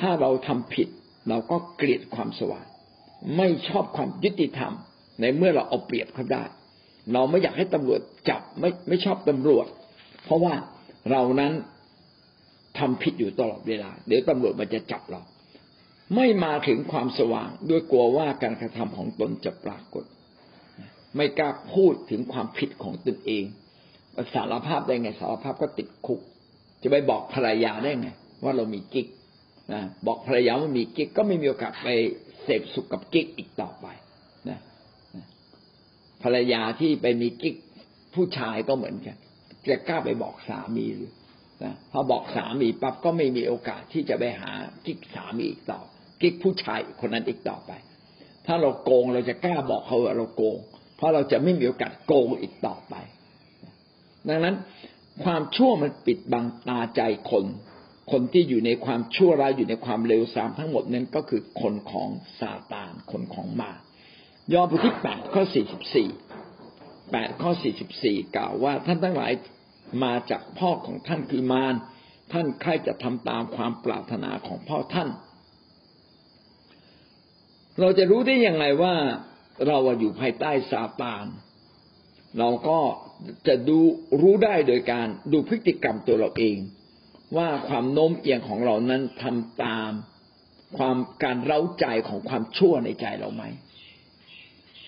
[0.00, 0.88] ถ้าเราทำผิด
[1.28, 2.64] เราก็เกลียดความสว่าง
[3.36, 4.72] ไม่ชอบความยุติธรรม
[5.20, 6.44] ในเมื่อเราเอาเปรียบเขาได้
[7.12, 9.66] เราไม่อยากให้ตำรวจจับไม่ไม่ชอบตำรวจ
[10.24, 10.54] เพราะว่า
[11.10, 11.52] เรานั้น
[12.78, 15.22] ทำผิดอยู่ตลอดเวลา เดี๋ยวตำรวจมันจะจับเรา
[16.14, 20.04] ไม่มาถึงความสว่างด้วยกลัวว่าการกระทำของตนจะปรากฏ
[21.16, 23.44] ไม่กล้าพูดถึงความผิดของตนเอง
[24.34, 26.20] สารภาพได้ไงสารภาพก็ติดคุก
[26.82, 28.08] จะไปบอกภรรยาได้ไง
[28.44, 29.06] ว่าเรามีกิ๊ก
[29.72, 31.88] นะบอกภรรยาว่ามีกิ๊กก็ไม่มีโอกาสไป
[32.44, 33.86] เสพสุขกับกิ๊กอีกต่อไป
[34.48, 34.58] นะ
[36.22, 37.54] ภรรยาที่ไปมีกิ๊ก
[38.14, 39.16] ผู้ชายก็เหมือนกัน
[39.70, 41.12] จะกล้าไปบอกสามีหรือ
[41.64, 44.52] นะพอบอกสามีปั๊บก็ไม่มีโอกาสที่จะไปหา
[44.86, 45.80] กิ๊กสามีอีกต่อ
[46.20, 47.72] กิ๊กผู้ชายคนนั้นอีกต่อไป
[48.46, 50.58] ถ้าเราโกงเราจะกล้าบอกเขาว่าเราโกง
[50.96, 52.94] เพราะเราจะไม่มีโอกาสโกงอีกต่อไป
[54.28, 54.56] ดังนั้น
[55.24, 57.44] ความชั่วมันปิดบังตาใจคน
[58.10, 62.08] คนที่อยู่ในความชั่วร้ายอยู่ในความเลวทรามทั้งหมดนั้นก็คือคนของ
[62.40, 63.78] ซาตานคนของมาร
[64.52, 66.08] ยอห์นบทที่แปดข้อสี่สิบสี่
[67.12, 69.32] แปดข้อสี่สิบสี่กล่าวว่าท่านทั้งหลาย
[70.04, 71.74] มาจากพ่อของท่านคือมาร
[72.32, 75.08] ท่านใครจะทำตามความปรารถนาของพ่อท่าน
[77.80, 78.94] เราจะรู้ได้ยังไงว่า
[79.66, 81.24] เราอยู่ภายใต้ซาตาน
[82.38, 82.78] เราก็
[83.46, 83.78] จะดู
[84.20, 86.56] รู้ได้โดยการดูพฤติกรรมตัวเราเอง
[87.36, 89.90] ว่าความโน้มเอียงของเรานั้นทำตาม
[90.78, 93.44] ความการเร้าใจของความชั่วในใจเราไหม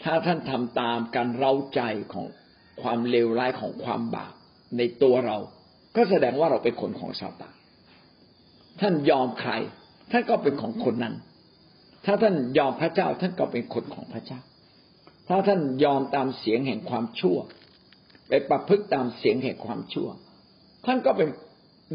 [0.02, 1.82] ถ้าท่านทำตามการเร้าใจ
[2.12, 2.26] ของ
[2.82, 4.32] ความเลวร้ายของความบาป
[4.76, 5.38] ในตัวเรา
[5.96, 7.54] ก็แสดงว่าเราเป็นคนของซาตาน
[8.80, 9.52] ท่านยอมใคร
[10.10, 11.14] ท่านก็เป็นของคนนั้น
[12.04, 14.40] ถ้าท่านยอมพระเจ้าท่านก็เป็นคนของพระเจ้า
[15.28, 17.38] ถ้าท่านยอมตามเสียงแห่งความชั่ว
[18.28, 20.08] ไปประพฤติตามเสียงแห่งความชั่ว
[20.86, 21.28] ท่านก็เป็น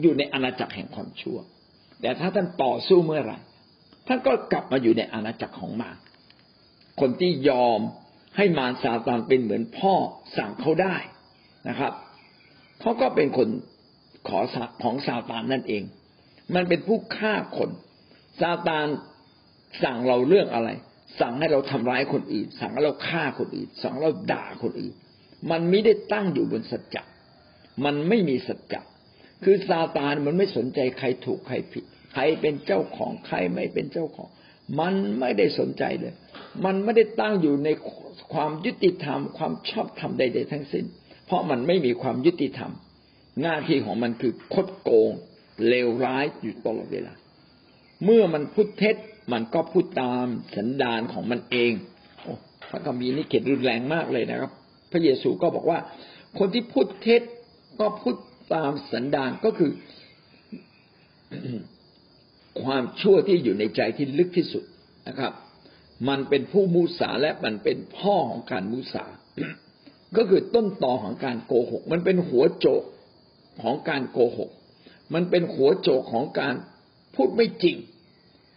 [0.02, 1.38] อยู่ในอาณาจักรแห่งความชั่ว
[2.02, 3.40] แต่ถ้าท่านต่อสู้เมื่อไหร่
[4.08, 5.98] ท่านก็กลับมาอยู่ในอาณาจักรของมาร
[7.00, 7.80] คนที่ยอม
[8.38, 9.94] ให้มารซาตานเป็นเหมือนพ่อ
[10.38, 10.96] สั่งเขาได้
[11.70, 11.94] นะครับ
[12.82, 13.50] เขาก็เป็นคน
[14.28, 14.40] ขอ
[14.84, 15.84] ของซาตานนั่นเอง
[16.56, 17.70] มันเป็นผู้ฆ่าคน
[18.42, 18.88] ซาตาน
[19.84, 20.70] สั่งเราเรื่องอะไร
[21.20, 24.94] สั่งให้เราทำร้ายคนอื่น สั่งให้เราฆ่าคนอื่น สั่งให้เราด่าคนอื่น
[25.52, 27.04] มันไม่ได้ตั้งอยู่บนสัจจะ
[27.86, 28.82] มันไม่มีสัจจะ
[29.44, 34.30] คือซาตานมันไม่สนใจใครถูกใครผิด ใครเป็นเจ้าของใครไม่เป็นเจ้าของ
[34.80, 36.14] มันไม่ได้สนใจเลย
[36.66, 37.70] มันไม่ได้ตั้งอยู่ใน
[38.34, 40.86] ความยุติธรรม ความชอบธรรมใดๆทั้งสิ้น
[41.26, 42.72] เพราะมันไม่มีความยุติธรรม
[43.42, 45.12] หน้าที่ของมันคือคดโกง
[45.68, 47.14] เลวร้ายอยู่ตลอดเวลา
[48.06, 48.96] เมื่อมันพูดเท็จ
[49.34, 50.26] มันก็พูดตาม
[50.56, 51.72] สันดานของมันเอง
[52.24, 52.34] โอ้
[52.70, 54.52] พระคัมภีร์นี่เขียนรุนแรงมากเลยนะครับ
[54.92, 55.80] พระเยซูก็บอกว่า
[56.38, 57.22] คนที่พูดเท็จ
[57.80, 58.16] ก็พูด
[58.54, 59.72] ตามสันดานก็คือ
[62.64, 64.64] ความชั่วที่อยู่ในใจที่ลึกที่สุด
[65.08, 65.34] นะครับ
[66.10, 69.06] มันเป็นผู้มูสาและมันเป็นพ่อของการมูสา
[70.18, 72.84] ก็คือต้นตอของการโกหก มันเป็นหัวโจก
[73.64, 74.50] ของการโกหก
[75.14, 76.56] มันเป็นหัวโจกของการ
[77.16, 77.78] พูดไม่จริง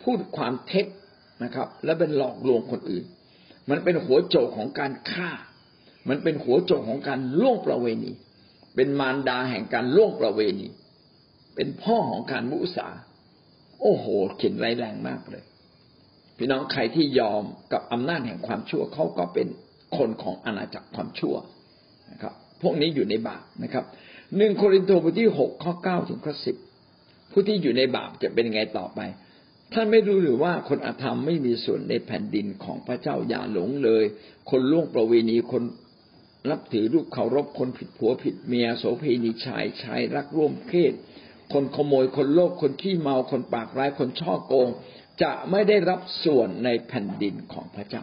[0.02, 0.87] พูดความเท็จ
[1.44, 3.04] นะครับ และเป็นหลอกลวงคนอื่น
[3.70, 5.30] มันเป็นหัวโจกของการฆ่า
[6.09, 8.12] มันเป็นหัวโจกของการล่วงประเวณี
[8.75, 10.69] เป็นมารดาแห่งการล่วงประเวณี
[11.55, 12.89] เป็นพ่อของการมุสา
[13.81, 14.07] โอ้โห
[14.37, 15.45] เขียนไรแรงมากเลย
[16.37, 19.49] พี่น้องใครที่ยอมกับอำนาจแห่งความชั่วเขาก็เป็น
[19.97, 21.35] คนของอาณาจักรความชั่ว
[22.13, 23.85] นะครับ พวกนี้อยู่ในบาปนะครับ
[24.37, 26.57] หนึ่งโครินธ์บทที่หกข้อเก้าถึงข้อสิบ
[27.33, 29.01] ผู้ที่อยู่ในบาปจะเป็นไงต่อไป
[29.73, 34.05] ท่านไม่รู้หรือว่าคนอาธรรมไม่มีส่วนในแผ่นดินของพระเจ้าอย่าหลงเลย
[34.51, 35.63] คนล่วงประเวณีคน
[36.50, 40.92] นับถือรูปเคารพคนผิดผัวผิดเมียโสเภณีชายชายรักร่วมเพศ
[41.52, 44.68] คนขโมยคนโลภคนขี้เมาคนปากร้ายคนช่อโกง
[45.22, 48.02] จะไม่ได้รับส่วนในแผ่นดินของพระเจ้า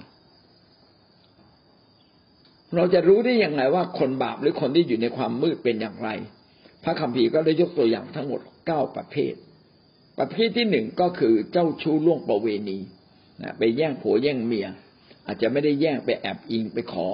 [2.76, 6.10] เราจะรู้ได้อย่างไรว่าคนบาปหรือคนที่อยู่ในความมืดเป็นอย่างไร
[6.84, 9.34] พระคัมภีร์ก็ได้ยกตัวอย่างทั้งหมดเก้าประเภท
[10.20, 12.78] ประเภทที่หนึ่งก็คือเจ้าชู้ล่วงประเวณี
[13.42, 14.68] นะไปแย่งผัวแย่งเมีย
[15.26, 17.08] อาจจะไม่ได้แย่งไปแอบอิงไปขอ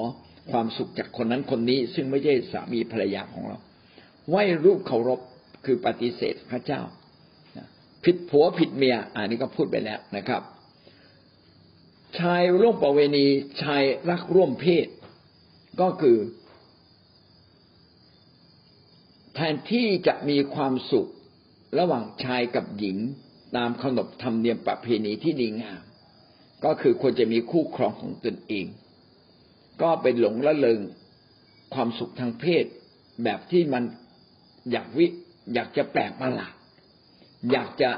[0.52, 3.58] ความสุขจากคนนั้นคนนี้ ซึ่งไม่ใช่สามีภรรยาของเรา
[4.30, 5.20] ไหว้รูปเคารพ
[5.66, 6.82] คือปฏิเสธพระเจ้า
[8.04, 10.42] ผิดผัวผิดเมีย อันนี้ก็พูดไปแล้วนะครับ
[12.20, 13.26] ชายร่วมประเวณี
[13.64, 14.88] ชายรักร่วมเพศ
[15.82, 16.18] ก็คือ
[19.36, 21.10] แทนที่จะมีความสุข
[21.80, 22.98] ระหว่างชายกับหญิง
[23.58, 25.82] ตามขนบธรรมเนียมประเพณีที่ดีงาม
[26.66, 28.66] ก็คือควรจะมีคู่ครองของตนเอง
[29.82, 30.80] ก็เป็นหลงละเลง
[31.74, 32.66] ความสุขทางเพศ
[33.24, 33.84] แบบที่มัน
[34.72, 35.06] อยากวิ
[35.54, 36.54] อยากจะแปลกประหลาด
[37.52, 37.90] อยากจะ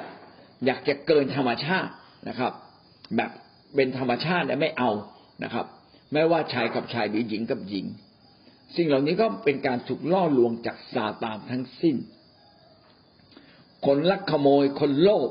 [0.66, 1.92] อยากจะเกินธรรมชาติ
[2.28, 2.54] นะครับ
[3.16, 3.32] แบบ
[3.76, 4.92] เป็นธรรมชาติแต่ไม่เอา
[5.44, 5.66] นะครับ
[6.14, 7.86] ไม่ว่าชายกับชายหรือหญิงกับหญิง
[8.76, 11.96] สิ่งเหล่านี้ก็เป็นการถูกล่อลวงจากซาตานทั้งสิ้น
[13.86, 15.30] คนลักขโมยคนโลภ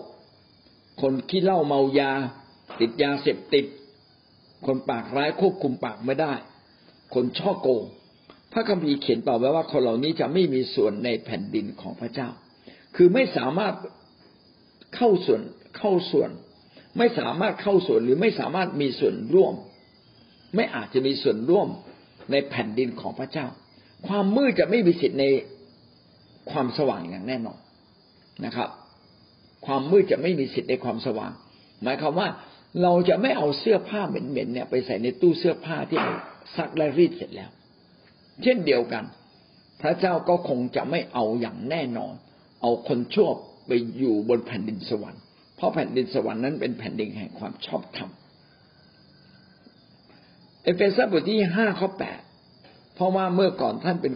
[1.02, 2.12] คนขี้เหล้าเมายา
[2.80, 3.66] ติดยาเสพติด
[4.66, 6.34] คนปากร้ายควบคุมปากไม่ได้
[7.14, 7.84] คนช่อโกง
[8.52, 12.28] พระคัมภีร์เขียนต่อไว้ว่าคนเหล่านี้จะไม่มีส่วนในแผ่นดินของพระเจ้า
[12.96, 13.74] คือไม่สามารถ
[14.96, 15.40] เข้าส่วน
[15.78, 16.30] เข้าส่วน
[16.98, 19.54] ไม่สามารถเข้าส่วนหรือไม่สามารถมีส่วนร่วม
[20.54, 21.68] ไม่อาจจะมีส่วนร่วม
[22.30, 23.46] ในแผ่นดินของพระเจ้า
[24.06, 25.24] ความมืดจะไม่มีสิทธิ์ใน
[26.50, 27.58] ความสว่างอย่างแน่นอน
[28.44, 28.68] นะครับ
[29.66, 31.32] ความมืดจะไม่มีสิทธิ์ในความสว่าง
[31.82, 32.28] หมายความว่า
[32.82, 36.00] เราจะไม่เอาเสื้อผ้าเหม็นๆเนี่ยไปใส่ในตู้เสื้อผ้าที่
[36.56, 37.50] ซักและรีดเสร็จแล้ว
[38.42, 39.04] เช่นเดียวกัน
[39.80, 42.14] พระเจ้าก็คงจะไม่เอาอย่างแน่นอน
[42.60, 43.28] เอาคนชั่ว
[43.66, 45.22] ไปอยู่บนแผ่นดินสวรรค์
[45.56, 48.10] เพราะแผ่นดินสวรรค์นั้นเป็นแผ่นดินแห่งความชอบธรรม
[50.62, 52.20] เอเฟซัสบทที่ห้าข้อแปด
[52.94, 54.12] เพราะว่าเมื่อก่อนท่านเป็น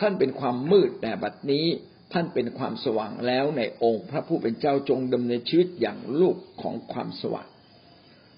[0.00, 1.66] ท่านเป็นความมืดแต่บัดนี้
[2.14, 7.48] ท่านเป็นความสว่างแล้วในองค์พระผู้เป็นเจ้าจงดำเนินชีวิตอย่างลูกของความสว่าง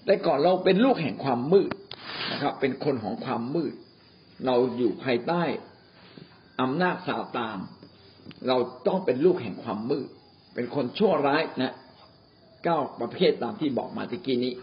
[0.05, 1.71] แต่ก่อนเราเป็นลูกแห่งความมืด
[2.31, 3.73] นะครับ เป็นคนของความมืด
[4.45, 5.43] เราอยู่ภายใต้
[6.61, 7.57] อำนาจซาตาน
[8.47, 10.07] เราต้องเป็นลูกแห่งความมืด
[10.55, 11.73] เป็นคนชั่วร้ายนะ
[12.63, 14.53] เก้าประเภทตามที่บอกมาตะกี้นี้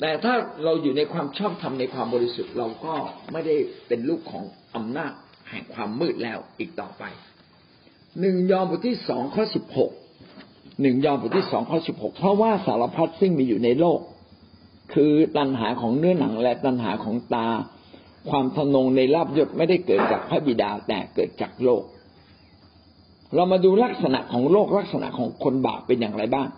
[0.00, 2.94] แต่ถ้าเราอยู่ในความชอบธรรมในความบริสุทธิ์ เราก็
[3.32, 3.56] ไม่ได้
[3.88, 4.44] เป็นลูกของ
[4.76, 5.12] อำนาจ
[5.50, 7.04] แห่งความมืดแล้วอีกต่อไป
[8.20, 9.90] หนึ่งยอห์นบทที่สองข้อสิบหก
[10.82, 14.00] หนึ่งยอห์นบทที่สองข้อสิบหกเพราะว่าสารพัดซึ่งมีอยู่ในโลก
[14.94, 17.48] คือตัณหาของเนื้อหนังและตัณหาของตา
[18.30, 21.82] ความทนงในลาบยศไม่ได้เกิดจากพระบิดาแต่เกิดจากโลก
[23.34, 26.48] เรามาดูลักษณะของโลกลักษณะของคนบาปเป็นอย่างไรบ้าง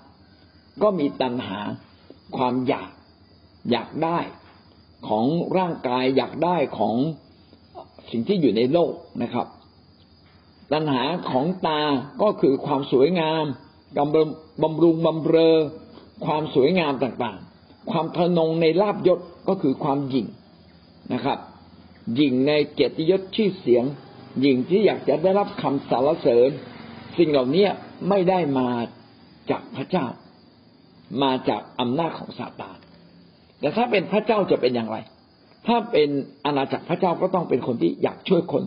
[0.83, 1.59] ก็มีตัณหา
[2.37, 2.91] ความอยาก
[3.71, 4.19] อยากได้
[5.09, 5.25] ของ
[5.59, 6.95] ร่างกายอยากได้ของ
[8.11, 8.93] สิ่งที่อยู่ในโลก
[9.23, 9.47] นะครับ
[10.73, 11.81] ตัณหาของตา
[12.23, 13.45] ก็คือความสวยงาม
[13.97, 15.57] กำบำรุงบำเรอ
[16.27, 20.27] ความสวยงามต่างๆ ความทนงในลาบยศก็คือความหยิ่ง
[21.13, 21.39] นะครับ
[22.15, 23.85] หยิ่งในเกียรติยศชื่อเสียง
[24.41, 26.51] หญิงที่อยากจะได้รับคำสรรเสริญ
[27.19, 27.67] สิ่งเหล่านี้
[28.09, 28.69] ไม่ได้มา
[29.51, 30.07] จากพระเจ้า
[31.23, 32.79] มาจากอำนาจของซาตาน
[33.61, 34.97] แต่ถ้าเป็นพระเจ้าจะเป็นอย่างไร
[35.67, 36.09] ถ้าเป็น
[36.45, 38.65] อาณาจักรพระเจ้าก็ต้องเป็นคนที่อยากช่วยคน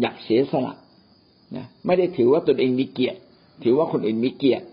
[0.00, 0.74] อยากเสียสละ
[1.56, 3.18] นะไม่ได้ถือว่าตนเองมีเกียรติ
[3.64, 4.66] ถือว่าคนอื่นมีเกียรติ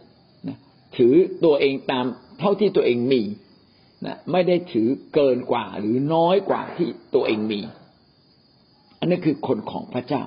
[0.47, 0.57] นะ
[0.97, 1.13] ถือ
[1.45, 2.05] ตัวเองตาม
[2.39, 3.21] เท่าที่ตัวเองมี
[4.05, 7.59] นะไม่ได้ถือเกินกว่าหรือน้อยกว่าที่ตัวเองมี
[8.99, 10.23] อันนี้คือคนของพระเจ้า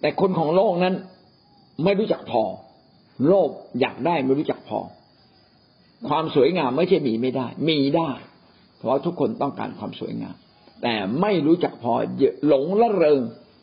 [0.00, 0.94] แต่คนของโลกนั้น
[1.84, 2.42] ไม่รู้จักพอ
[3.26, 4.80] โลภอยากได้ไม่รู้จักพอ
[6.08, 8.10] ความสวยงามไม่ใช่มีไม่ได้ มีได้
[8.76, 10.36] เพราะทุกคนต้องการความสวยงาม
[10.82, 11.92] แต่ไม่รู้จักพอ
[12.46, 13.20] หลงละเริง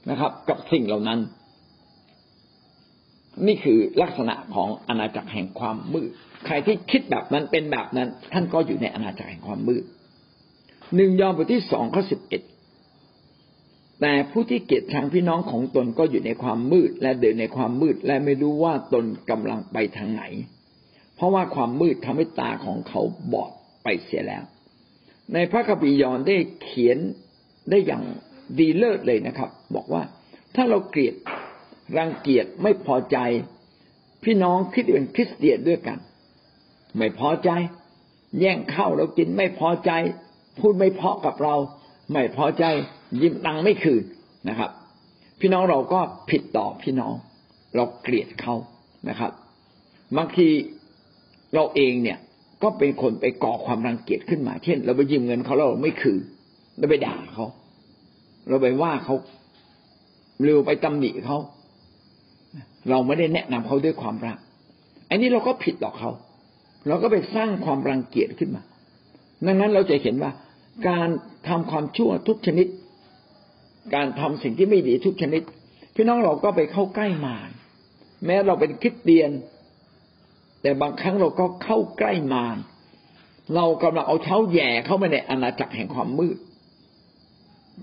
[0.09, 1.19] นะครับ กับสิ่งเหล่านั้น
[3.47, 6.09] นี่คือลักษณะของอาณาจักรแห่งความมืด
[6.45, 9.83] ใครที่คิดแบบนั้นเป็นแบบนั้น ท่านก็อยู่ในอาณาจักรแห่งความมืด
[10.95, 12.41] หนึ่งยอห์นบทที่สองข้อสิบเอ็ด
[14.01, 20.23] แต่ผู้ที่เกลียดชังพี่น้องของตนก็อยู่ในความมืด และเดินในความมืด และไม่รู้ว่าตนกำลังไปทางไหน
[21.15, 23.01] เพราะว่าความมืดทำให้ตาของเขา
[23.33, 23.51] บอด
[23.83, 24.43] ไปเสียแล้ว
[25.33, 26.97] ในพระคัมภีร์ยอนได้เขียน
[27.69, 28.03] ได้อย่าง
[28.59, 30.03] ดีเลิศเลยนะครับ บอกว่า
[30.55, 31.15] ถ้าเราเกลียด
[31.97, 33.17] รังเกียจไม่พอใจ
[34.23, 35.97] พี่น้องคิดเป็นคริสเตียนด้วยกัน
[36.97, 37.49] ไม่พอใจ
[38.39, 39.91] แย่งข้าวเรากินไม่พอใจ
[40.59, 41.55] พูดไม่เพาะกับเรา
[42.11, 42.63] ไม่พอใจ
[43.21, 44.03] ยืมตังไม่คืน
[44.49, 44.71] นะครับ
[45.39, 45.99] พี่น้องเราก็
[46.29, 47.13] ผิดต่อพี่น้อง
[47.75, 48.55] เราเกลียดเขา
[49.09, 49.31] นะครับ
[50.17, 50.47] บางที
[51.53, 52.17] เราเองเนี่ย
[52.63, 56.21] ก็เป็นคนไปก่อความรังเกียจขึ้นมา เช่น เราไปยืมเงินเขาเราไม่คืน
[56.77, 57.45] เราไปด่าเขา
[58.47, 59.15] เราไปว่าเขา
[60.41, 61.37] หรือไปตำหนิเขา
[62.89, 64.37] เราไม่ได้แนะนำเขาด้วยความรัก
[65.09, 66.09] อันนี้เราก็ผิดต่อเขา
[66.87, 68.63] เราก็ไปสร้างความรังเกียจขึ้นมา
[69.45, 70.31] ดังนั้นเราจะเห็นว่า
[70.89, 71.09] การ
[71.47, 72.67] ทำความชั่วทุกชนิด
[73.95, 75.41] การทำสิ่งที่ไม่ดีทุกชนิด
[75.95, 77.49] พี่น้องเราก็ไปเข้าใกล้มาร
[78.25, 79.31] แม้เราเป็นคริสเตียน
[80.61, 82.57] แต่บางครั้งเราก็เข้าใกล้มาร
[83.55, 86.37] เรากำลังเอาเท้าแย่เข้ามาในอาณาจักรแห่งความมืด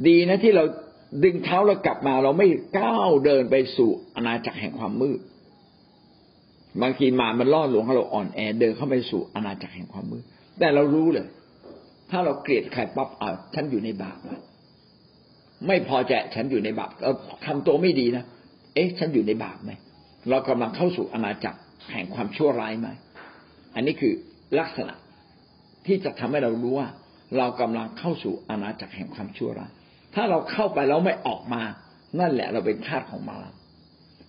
[0.07, 0.65] ดีนะที่เรา
[1.25, 5.21] ดึงเท้าเรากลับมา เราไม่ก้าวเดินไปสู่อาณาจักรแห่งความมืด
[6.83, 10.23] บางทีมามันล่อหลวงให้เราอ่อนแอเดินเข้าไปสู่อาณาจักรแห่งความมืด
[10.59, 11.27] แต่เรารู้เลย
[12.11, 14.19] ถ้าเราเกลียดใครปั๊บอ่าฉันอยู่ในบาป
[15.67, 17.13] ไม่พอใจฉันอยู่ในบาปเรา
[17.47, 18.25] ทำตัวไม่ดีนะ
[18.75, 19.73] เอ๊ะ ฉันอยู่ในบาปไหม
[20.31, 21.59] เรากำลังเข้าสู่อาณาจักร
[21.93, 22.89] แห่งความชั่วร้ายไหม
[23.75, 24.13] อันนี้คือ
[24.59, 24.95] ลักษณะ
[25.87, 26.89] ที่จะทำให้เรารู้ว่า
[27.37, 29.71] เรากำลังเข้าสู่อาณาจักรแห่งความชั่วร้าย
[30.21, 31.63] ถ้าเราเข้าไปแล้วไม่ออกมา
[32.21, 33.51] นั่นแหละเราเป็นทาสของมาร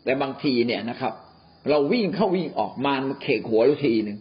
[0.03, 1.13] แต่บางทีเนี่ยนะครับ
[1.69, 4.17] เราวิ่งเข้าวิ่งออกมารมาเขกหัวเราทีหนึ่ง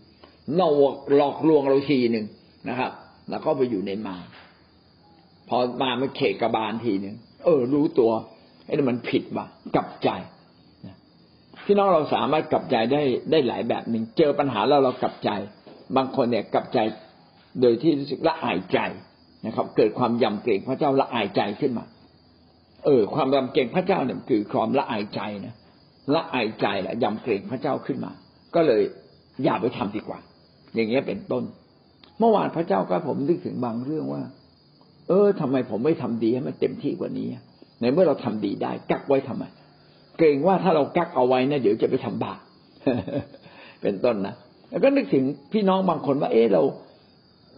[0.57, 0.68] เรา
[1.16, 2.26] หลอกลวงเราทีหนึ่ง
[2.68, 2.92] นะครับ
[3.31, 4.26] แล้วก็ไปอยู่ในมาร
[5.48, 8.11] พอมามันเขกกระบาลทีหนึ่งเออ รู้ตัว
[8.64, 10.09] ไอ้นี่มันผิดว่ะกลับใจ
[11.64, 15.31] พี่น้องเราสามารถกลับใจได้ได้หลายแบบหนึ่งเจอปัญหาแล้วเรากลับใจ
[15.96, 16.78] บางคนเนี่ยกลับใจ
[17.61, 18.78] โดยที่รู้สึกละอายใจ
[19.46, 21.85] นะครับ เกิดความยำเกรงพระเจ้าละอายใจขึ้นมา
[22.85, 25.55] เออ ความยำเกรงพระเจ้าเนี่ยคือความละอายใจนะ
[26.14, 28.12] ละอายใจแหละยำเกรงพระเจ้าขึ้นมา
[28.55, 28.83] ก็เลย
[29.44, 30.18] อย่าไปทำดีกว่า
[30.74, 31.44] อย่างเงี้ยเป็นต้น
[32.18, 34.22] เมื่อวานพระเจ้าก็ผมนึกถึงบางเรื่องว่า
[35.09, 37.27] เออทำไมผมไม่ทำดีให้มันเต็มที่กว่านี้
[37.81, 39.44] ในเมื่อเราทำดีได้กักไว้ทำไม
[40.18, 42.38] เกรงว่าถ้าเรากักเอาไว้นะเดี๋ยวจะไปทำบาป
[43.83, 44.35] เป็นต้นนะ
[44.70, 46.62] แล้วก็นึกถึงพี่น้องบางคนว่า เออเรา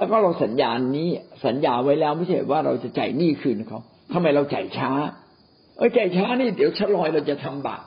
[0.01, 1.09] แล้วก็เราสัญญานี้
[1.47, 3.81] สัญญาไว้แล้วไม่ใช่ว่าเราจะจ่ายหนี้คืนเขา
[4.13, 4.91] ทำไมเราจ่ายช้า
[5.77, 7.85] เออจ่ายช้านี่เดี๋ยวชะลอยเราจะทำบาป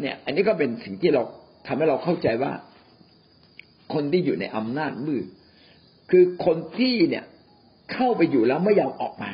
[0.00, 1.22] เนี่ย อันนี้ก็เป็นสิ่งที่เรา
[1.66, 2.52] ทำให้เราเข้าใจว่า
[3.94, 5.26] คนที่อยู่ในอำนาจมืด
[6.10, 7.24] คือคนที่เนี่ย
[7.92, 9.32] เข้าไปอยู่แล้วไม่ยอมออกมา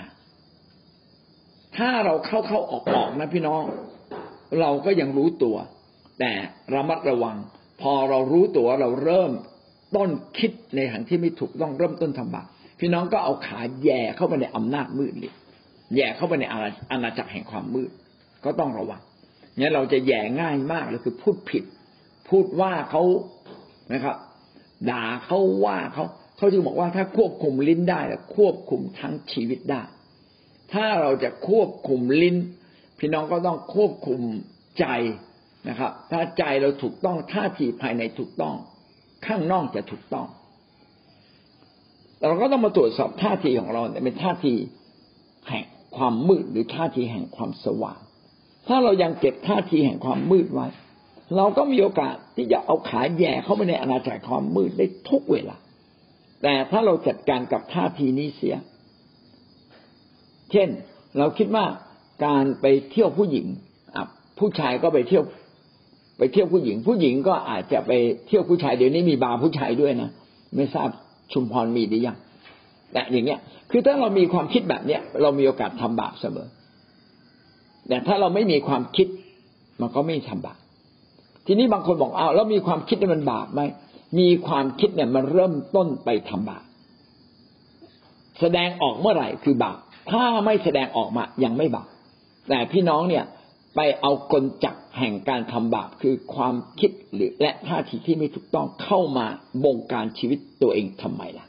[1.76, 3.62] ถ้าเราเข้าเข้าออกออกนะพี่น้อง
[4.60, 5.56] เราก็ยังรู้ตัว
[6.20, 6.32] แต่
[6.74, 7.36] ระมัดระวัง
[7.80, 9.32] พอเรารู้ตัวเราเริ่ม
[9.96, 12.46] ต้นคิดในทางที่ไม่ถูกต้องเริ่มต้นทำบาป
[12.80, 15.32] พี่น้องก็เอาขาแย่เข้าไปในอำนาจมืดเลย
[15.96, 16.44] แย่เข้าไปใน
[16.90, 17.90] อาณาจักรแห่งความมืด
[18.44, 19.00] ก็ต้องระวัง
[19.56, 21.64] เนี่ยเราจะแย่ง่ายมากเลยคือพูดผิด
[22.28, 23.02] พูดว่าเขา
[23.92, 24.16] นะครับ
[24.90, 26.04] ด่าเขาว่าเขา
[26.36, 28.00] เขาจึงบอกว่าถ้าควบคุมลิ้นได้
[28.36, 29.82] ควบคุมทั้งชีวิตได้
[30.72, 32.36] ถ้าเราจะควบคุมลิ้น
[32.98, 34.20] พี่น้องก็ต้องควบคุม
[34.78, 34.86] ใจ
[35.68, 38.54] นะครับ ถ้าใจเราถูกต้องท่าทีภายในถูกต้อง
[39.26, 40.26] ข้างนอกจะถูกต้อง
[42.28, 44.54] เราก็ต้องมาตรวจสอบท่าทีของเราเนี่ยเป็นท่าที
[45.48, 45.64] แห่ง
[45.96, 47.98] ความมืดหรือท่าทีแห่งความสว่าง
[48.68, 50.66] ถ้าเรายังเก็บท่าทีแห่งความมืดไว้
[51.36, 55.56] เราก็มีโอกาสที่จะเอาขาแย่เข้าไปในอาณาจักรความมืดได้ทุกเวลา
[56.42, 58.56] แต่ถ้าเราจัดการกับท่าทีนี้เสีย
[60.52, 60.68] เช่น
[61.18, 61.64] เราคิดว่า
[62.26, 63.46] การไปเที่ยวผู้หญิง
[64.38, 65.24] ผู้ชายก็ไปเที่ยว
[66.18, 67.92] ไปเที่ยวผู้หญิง ผู้หญิงก็อาจจะไป
[68.26, 70.10] เที่ยวผู้ชายเดี๋ยวนี้มีบาร์ผู้ชายด้วยนะ
[70.56, 70.88] ไม่ทราบ
[71.32, 72.16] ชุมพรมีหรือยัง
[72.92, 76.48] แต่อย่างเงี้ย คือถ้าเรามีความคิดแบบเนี้ย เรามีโอกาสทำบาปเสมอ
[77.88, 79.06] แต่ถ้าเราไม่มีความคิด
[79.80, 80.58] มันก็ไม่ทำบาป
[81.46, 83.60] ทีนี้บางคนบอกเอ้าแล้วมีความคิดเนี่ยมันบาปไหม
[84.18, 86.64] มีความคิดเนี่ยมันเริ่มต้นไปทำบาป
[88.40, 89.78] แสดงออกเมื่อไหร่คือบาป
[90.10, 91.88] ถ้าไม่แสดงออกมายังไม่บาป
[92.48, 93.24] แต่พี่น้องเนี่ย
[93.80, 99.26] ไปเอากลจักแห่งการทำบาปคือความคิดหรือและท่าทีที่ไม่ถูกต้องเข้ามา
[99.64, 101.46] บงการชีวิตตัวเองทำไมล่ะ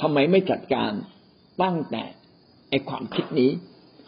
[0.00, 0.90] ทำไมไม่จัดการ
[1.62, 2.02] ตั้งแต่
[2.70, 3.50] ไอความคิดนี้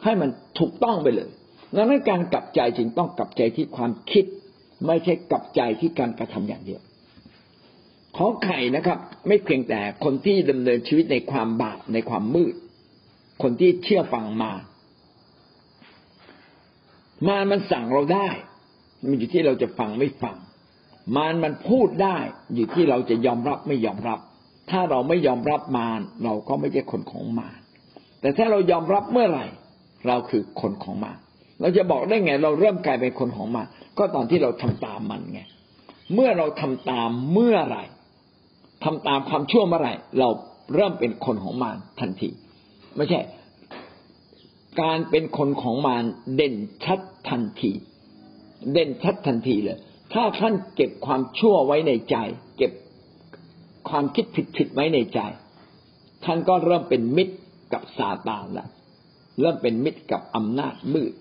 [0.05, 1.31] ให้มันถูกต้องไปเลย
[1.77, 4.25] ดังนั้นการกลับใจจึงต้องกลับใจที่ความคิด
[4.87, 6.81] ไม่ใช่กลับใจที่การกระทำอย่างเดียว
[8.17, 8.99] ขอไข่นะครับ
[9.29, 12.55] ไม่เพียงแต่คนที่ดำเนินชีวิตในความบาปในความมืด
[13.43, 14.53] คนที่เชื่อฟังมา
[17.27, 18.29] มามันสั่งเราได้
[19.01, 20.37] มันอยู่ที่เราจะฟังไม่ฟัง
[21.17, 22.17] มารมันพูดได้
[22.55, 24.19] อยู่ที่เราจะยอมรับไม่ยอมรับ
[24.71, 27.59] ถ้าเราไม่ยอมรับมารเราก็ไม่ใช่คนของมาร
[28.21, 29.47] แต่ถ้าเรายอมรับเมื่อไหร่
[30.07, 31.19] เราคือคนของมาร
[31.61, 33.67] เราจะบอกได้ไง เราเริ่มกลายเป็นคนของมาร
[33.99, 35.41] ก็ตอนที่เราทำตามมันไง
[36.15, 37.85] เมื่อเราทำตามเมื่อไหร่
[38.85, 40.29] ทำตามความชั่วเมื่อไหร่ เรา
[40.75, 42.29] เริ่มเป็นคนของมารทันที
[42.97, 43.21] ไม่ใช่
[44.83, 46.05] การเป็นคนของมาร
[46.35, 46.55] เด่น
[46.85, 47.73] ชัดทันที
[48.73, 49.79] เด่นชัดทันทีเลย
[50.13, 52.17] ถ้าท่านเก็บความชั่วไว้ในใจ
[52.57, 52.73] เก็บ
[53.89, 54.25] ความคิด
[54.57, 55.21] ผิดๆไว้ในใจ
[56.25, 57.35] ท่านก็เริ่มเป็นมิตร
[57.73, 58.67] กับซาตานละ
[59.41, 61.13] เริ่มเป็นมิตรกับอำนาจมืด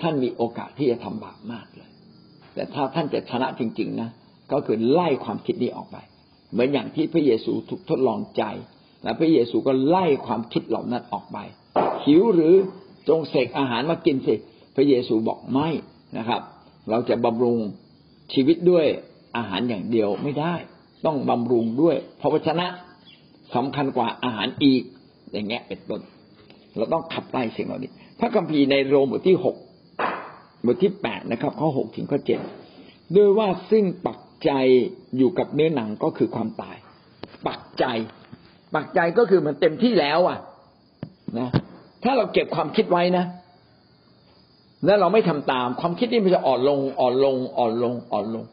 [0.00, 1.90] ท่านมีโอกาสที่จะทำบาปมากเลย
[2.54, 4.10] แต่ถ้าท่านจะชนะจริง ๆนะ
[4.52, 5.96] ก็คือไล่ความคิดนี้ออกไป
[6.52, 8.44] เหมือนอย่างที่พระเยซูถูกทดลองใจ
[9.02, 11.38] และพระเยซูก็ไล่ความคิดเหล่านั้นออกไป
[12.06, 12.54] หิวหรือ
[13.08, 14.34] จงเสกอาหารมากินสิ
[14.74, 15.68] พระเยซูบอกไม่
[16.18, 16.40] นะครับ
[16.90, 17.58] เราจะบำรุง
[18.32, 18.86] ชีวิตด้วย
[19.36, 20.54] อาหารอย่างเดียวไม่ได้
[21.06, 22.66] ต้องบำรุงด้วยพระวจนะ
[23.54, 24.82] สำคัญกว่าอาหารอีก
[25.32, 26.00] อย่างเงี้ยเป็นต้น
[26.76, 27.90] เราต้องขับไล่สิ่งเหล่านี้
[28.20, 29.56] พระคัมภีร์ในโรมบทที่หก
[30.66, 32.40] บทที่แปดนะครับ ข้อหกถึงข้อเจ็ด
[33.16, 34.50] ด้วยว่าซึ่งปักใจ
[35.16, 36.76] อยู่กับเนื้อหนังก็คือความตาย
[37.46, 37.84] ปักใจ
[38.74, 40.38] ปักใจก็คือมันเต็มที่แล้ว อะ
[41.38, 41.48] นะ
[42.04, 43.24] ถ้าเราเก็บความคิดไว้นะ
[44.86, 48.44] แล้วเราไม่ทำตาม ความคิดนี้มันจะอ่อนลง อ่อนลง อ่อนลง อ่อนลง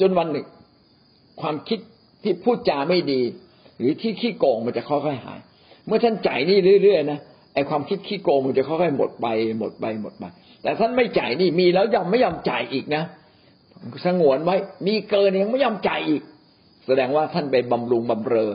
[0.00, 0.46] จนวันหนึ่ง
[1.40, 1.78] ความคิด
[2.22, 3.20] ที่พูดจาไม่ดี
[3.78, 5.38] หรือที่ขี้โกงมันจะค่อยๆหาย
[5.86, 7.18] เมื่อท่านจ่ายนี่เรื่อยๆนะ
[7.54, 9.26] ไอความคิดขี้โกงมันจะค่อยๆหมดไป
[9.58, 10.24] หมดไปหมดไป
[10.62, 13.02] แต่ท่านไม่จ่ายนี่มีแล้วยังไม่ยอมจ่ายอีกนะ
[14.06, 14.56] สงวนไว้
[14.86, 16.22] มีเกินยังไม่ยอมจ่ายอีก
[16.86, 18.50] แสดงว่าท่านไปบำรุงบำเรอ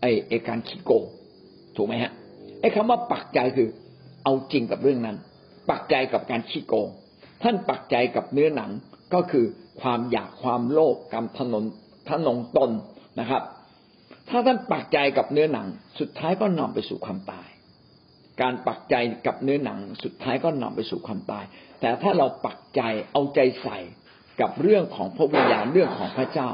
[0.00, 1.04] ไอ้ไอ้การขี้โกง
[1.76, 2.12] ถูกไหมฮะ
[2.60, 3.68] ไอ้คำว่าปักใจคือ
[4.24, 5.16] เอาจริงกับเรื่องนั้น
[5.70, 6.88] ปักใจกับการขี้โกง
[7.42, 8.70] ท่านปักใจกับเนื้อหนัง
[9.14, 9.46] ก็คือ
[9.80, 11.64] ความอยากความโลภกรรมถนน
[12.08, 12.70] ทนงตน
[13.20, 13.42] นะครับ
[14.28, 15.66] ถ้าท่านปักใจกับเนื้อหนัง
[16.00, 17.48] สุดท้ายก็นำไปสู่ความตาย
[18.40, 18.94] การปักใจ
[19.26, 21.44] กับเนื้อหนัง สุดท้ายก็นำไปสู่ความตาย
[21.80, 22.82] แต่ถ้าเราปักใจ
[23.12, 23.78] เอาใจใส่
[24.40, 26.48] กับเรื่องของพระวิญญาณเรื่องของพระเจ้า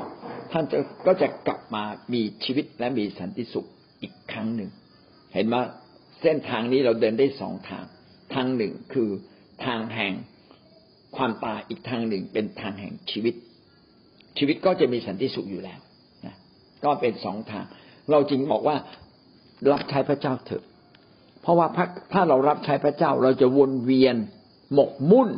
[0.52, 1.82] ท่านจะก็จะกลับมา
[2.12, 3.68] มีชีวิตและมีสันติสุข
[4.02, 4.70] อีกครั้งหนึ่ง
[5.34, 5.56] เห็นไหม
[6.26, 7.84] ส้นทางนี้เราเดินได้สองทาง
[8.34, 9.10] ทางหนึ่งคือ
[9.64, 10.12] ทางแห่ง
[11.16, 13.34] ความตายอีกทางหนึ่งเป็นทางแห่งชีวิต
[14.38, 15.80] ชีวิตก็จะมีสันติสุขอยู่แล้ว
[16.26, 16.34] นะ
[16.84, 17.64] ก็เป็นสองทาง
[18.10, 18.76] เราจึงบอกว่า
[19.72, 20.64] รับใช้พระเจ้าเถอะ
[21.42, 21.66] เพราะว่า
[22.12, 24.16] ถ้าเรารับใช้พระเจ้าเราจะวนเวียน
[24.74, 25.28] หมกมุ่น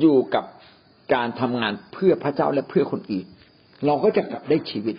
[0.00, 0.44] อยู่กับ
[1.14, 3.26] การทำงานเพื่อพระเจ้าและเพื่อคนอื่น
[3.86, 4.96] เราก็จะกลับได้ชีวิต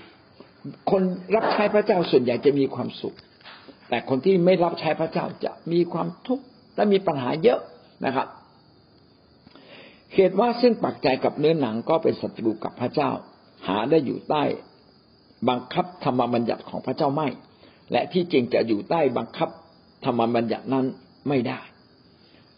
[0.92, 1.02] คน
[1.36, 3.16] รับใช้พระเจ้าส่วนใหญ่จะมีความสุข
[3.90, 7.60] แต่คนที่ไม่รับใช้พระเจ้าจะมีความทุกข์และมีปัญหาเยอะ
[8.06, 8.28] นะครับ
[10.14, 13.10] เหตุว่าซึ่งปักใจกับเนื้อหนังก็เป็นศัตรูกับพระเจ้า
[13.68, 14.44] หาได้อยู่ใต้
[15.50, 17.28] บังคับธรรมบัญญัติของพระเจ้าไม่
[17.92, 19.50] และที่จริงจะอยู่ใต้บังคับ
[20.06, 20.86] ธรรมบัญญัตินั้น
[21.28, 21.60] ไม่ได้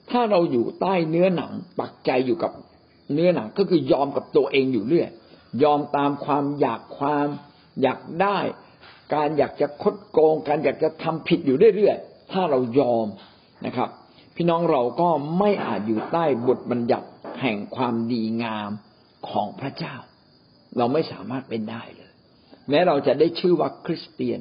[0.10, 2.52] ถ้าเราอยู่ใต้เนื้อหนัง ปักใจอยู่กับ
[3.14, 5.10] เนื้อหนังก็คือยอมกับตัวเองอยู่เรื่อย
[5.64, 7.28] ยอมตามความอยากความ
[7.82, 8.38] อยากได้
[9.14, 13.08] การอยากจะคดโกง การอยากจะทำผิดอยู่เรื่อยๆถ้าเรายอม
[13.66, 13.90] นะครับ
[14.36, 15.10] พี่น้องเราก็
[15.40, 17.08] ไม่อาจอยู่ใต้บทบัญญัติ
[17.42, 18.72] แห่งความดีงาม
[19.30, 19.96] ของพระเจ้า
[20.78, 22.12] เราไม่สามารถเป็นได้เลย
[22.70, 24.40] แม้เราจะได้ชื่อว่าคริสเตียน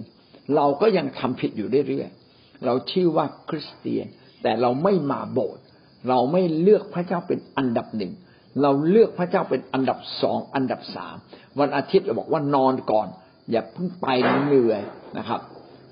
[0.56, 4.06] เราก็ยังทำผิดอยู่เรื่อยๆเราชื่อว่าคริสเตียน
[4.42, 5.62] แต่เราไม่มาโบสถ์
[6.08, 8.12] เราไม่เลือกพระเจ้าเป็นอันดับหนึ่ง
[8.62, 11.16] เราเลือกพระเจ้าเป็นอันดับสองอันดับสาม
[11.58, 13.08] วันอาทิตย์เราบอกว่านอนก่อน
[13.50, 14.06] อย่าเพิ่งไป
[14.46, 14.82] เหนื่อย
[15.18, 15.40] นะครับ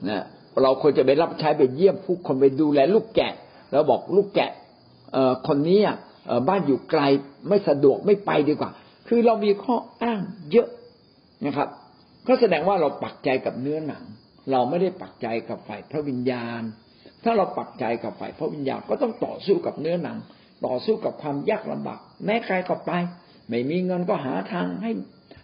[0.08, 0.24] นะ
[0.62, 3.32] เราควรจะไปรับใช้ไปเยี่ยมผู้คนไปดูแลลูกแกะ
[3.70, 4.50] แล้วบอกลูกแกะ
[5.46, 5.80] คนนี้
[6.48, 7.02] บ้านอยู่ไกล
[7.48, 8.70] ไม่สะดวกไม่ไปดีกว่า
[9.08, 10.20] คือเรามีข้ออ้าง
[10.52, 10.68] เยอะ
[11.46, 11.68] นะครับ
[12.28, 14.04] ก็แสดงว่าเราปักใจกับเนื้อหนัง
[14.50, 16.62] เราไม่ได้ปักใจกับฝ่ายพระวิญญาณ
[17.24, 20.16] ถ้าเราปักใจกับฝ่ายพระวิญญาณก็ต้องต่อสู้กับเนื้อหนัง
[20.66, 22.90] ต่อสู้กับความยากลำบากแม้ใครก็ไป
[23.48, 24.90] ไม่มีเงินก็หาทางให้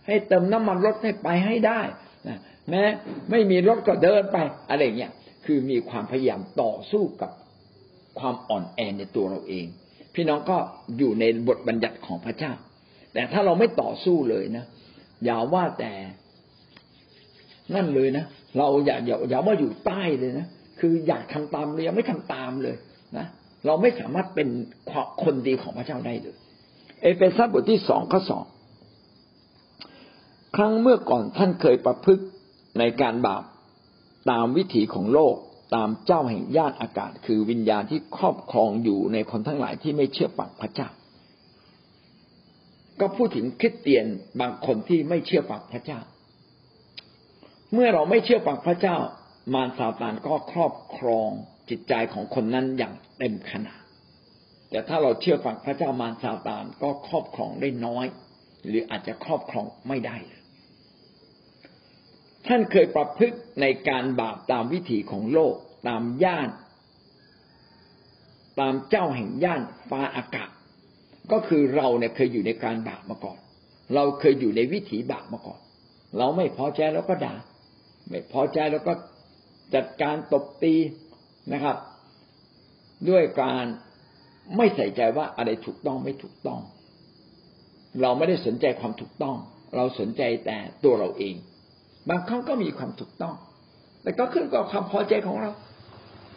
[0.06, 1.80] ให้เติมน้ำมันรถให้ไปให้ได้
[2.28, 2.38] นะ
[2.68, 2.82] แม้
[3.30, 4.36] ไม่มีรถก็เดินไป
[4.70, 5.12] อะไรเงี้ย
[5.44, 7.30] คือมีความพยายามต่อสู้กับ
[8.18, 9.66] ความอ่อนแอในตัวเราเอง
[10.14, 10.56] พี่น้องก็
[10.98, 12.52] อยู่ในบทบัญญัติของพระเจ้า
[13.12, 14.64] แต่ถ้าเราไม่ต่อสู้เลยนะ
[15.24, 15.92] อย่าว่าแต่
[17.74, 18.24] นั่นเลยนะ
[18.58, 20.46] เราอย่าอย่าอย่าว่าอยู่ใต้เลยนะ
[20.80, 22.76] คืออยากทำตามเลยยังไม่ทำตามเลย
[23.18, 23.26] นะ
[23.66, 24.48] เราไม่สามารถเป็น
[25.22, 26.36] คนดีของพระเจ้าได้เลย
[27.02, 28.44] เอเฟซัสบทที่สองข้อสอง
[30.56, 32.24] ครั้งเมื่อก่อนท่านเคยประพฤติ
[32.78, 33.44] ในการบาป
[34.30, 35.34] ตามวิถีของโลก
[35.74, 40.88] ตามเจ้าแห่งญาติอากาศ คือวิญญาณที่ครอบครองอยู่ในคนทั้งหลายที่ไม่เชื่อฟังพระเจ้า
[43.00, 44.06] ก็พูดถึงคริสเตียน
[44.40, 46.00] บางคนที่ไม่เชื่อฟังพระเจ้า
[47.72, 48.96] เมื่อเราไม่เชื่อฟังพระเจ้า
[49.54, 51.30] มารซาตานก็ครอบครอง
[51.70, 53.82] จิตใจของคนนั้นอย่างเต็มขนาด
[54.70, 58.06] แต่ถ้าเราเชื่อฟังพระเจ้ามารซาตานก็ครอบครองได้น้อย
[58.66, 60.39] หรืออาจจะครอบครองไม่ได้เลย
[62.46, 65.54] ท่านเคยประพฤติในการบาปตามวิถีของโลก
[65.88, 66.48] ตามย่าน
[68.60, 70.50] ตามเจ้าแห่งย่านฟ้าอากาศ
[71.32, 73.38] ก็คือเราเนี่ยเคยอยู่ในการบาปมาก่อน
[73.94, 75.60] เราเคยอยู่ในวิถีบาปมาก่อน
[76.18, 77.34] เราไม่พอใจแล้วก็ด่า
[78.08, 78.92] ไม่พอใจแล้วก็
[79.74, 80.74] จัดการตบตี
[81.52, 81.76] นะครับ
[83.08, 83.64] ด้วยการ
[84.56, 86.60] ไม่ใส่ใจว่าอะไรถูกต้องไม่ถูกต้อง
[88.02, 89.36] เราไม่ได้สนใจความถูกต้อง
[89.76, 91.34] เราสนใจแต่ตัวเราเอง
[92.08, 93.34] บางครั้งก็มีความถูกต้อง
[94.02, 95.50] แต่ก็ขึ้นกับความพอใจของเรา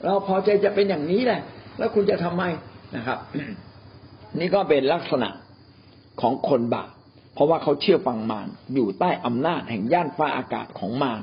[0.04, 1.42] เราพอใจจะเป็นอย่างนี้แหละ
[1.78, 2.44] แล้วคุณจะทำไม
[2.96, 3.20] นะครับ
[4.40, 5.30] นี่ก็เป็นลักษณะ
[6.22, 6.90] ของคนบาป
[7.34, 11.22] เพราะว่าเขาเชื่อฟังมารอยู่ใต้อำนาจแห่งย่านฟ้าอากาศของมาร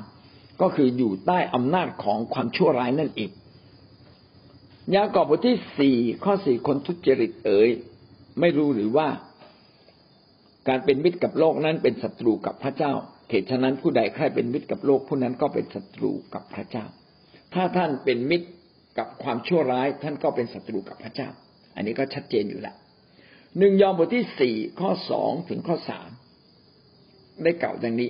[0.61, 3.31] ก็คืออยู่ใต้อำนาจของความชั่วร้ายนั่นเอง
[4.95, 7.69] ยากอบบทที่สี่ข้อสี่คนทุจริตเอ๋ย
[8.39, 9.07] ไม่รู้หรือว่า
[10.67, 12.93] การเป็นมิตรกับโลกนั้นเป็นศัตรูกับพระเจ้า
[13.31, 16.85] เหตุฉะนั้นผู้ใดใครเป็นมิตรกับโลกผู้นั้นก็เป็นศัตรูกับพระเจ้า
[17.53, 18.47] ถ้าท่านเป็นมิตร
[18.97, 21.29] กับความชั่วร้าย ท่านก็เป็นศัตรูกับพระเจ้า
[21.75, 22.75] อันนี้ก็ชัดเจนอยู่แล้ว
[23.57, 26.09] หนึ่งยอห์นบทที่สี่ข้อสองถึงข้อสาม
[27.43, 28.09] ได้กล่าวดังนี้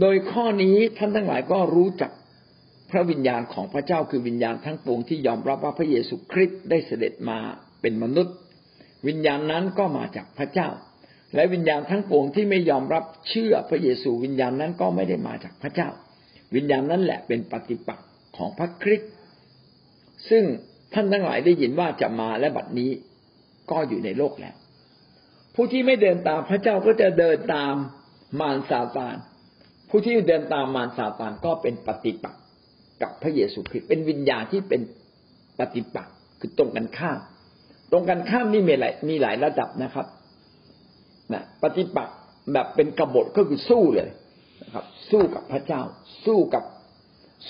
[0.00, 2.10] โดยข้อนี้ท่านทั้งหลายก็รู้จัก
[2.90, 7.38] พระวิญญาณของพระเจ้าคือวิญญาณทั้งปวงที่ยอมรับว่าพระเยซูคริสต์ได้เสด็จมา
[7.80, 8.36] เป็นมนุษย์
[9.06, 10.68] วิญญาณนั้นก็มาจากพระเจ้า
[11.34, 15.88] และวิญญาณทั้งปวงที่ไม่ยอมรับเชื่อพระเยซูวิญญาณนั้นก็ไม่ได้มาจากพระเจ้า
[16.54, 19.12] วิญญาณนั้นแหละเป็นปฏิปักษ์ของพระคริสต์
[20.30, 20.44] ซึ่ง
[20.94, 22.90] ท่านทั้งหลายได้ยินว่าจะมาและบัดนี้
[23.70, 24.54] ก็อยู่ในโลกแล้ว
[25.54, 27.74] ผู้ที่ไม่เดินตามพระเจ้าก็จะเดินตาม
[28.40, 29.16] มารซาตาน
[29.88, 32.42] ผู้ที่เดินตามมารซาตานก็เป็นปฏิปักษ์
[33.02, 34.80] กับพระเยซูคริสต์เป็นวิญญาณที่เป็น
[35.58, 37.18] ปฏิปักษ์คือตรงกันข้าม
[37.90, 40.06] ตรงกันข้ามนี่มีหลายมีหลายระดับนะครับ
[41.32, 42.16] นะปฏิปักษ์
[42.52, 44.08] แบบเป็นกบฏก็คือสู้เลย
[44.62, 45.82] นะครับ สู้กับพระเจ้า
[46.26, 46.64] สู้กับ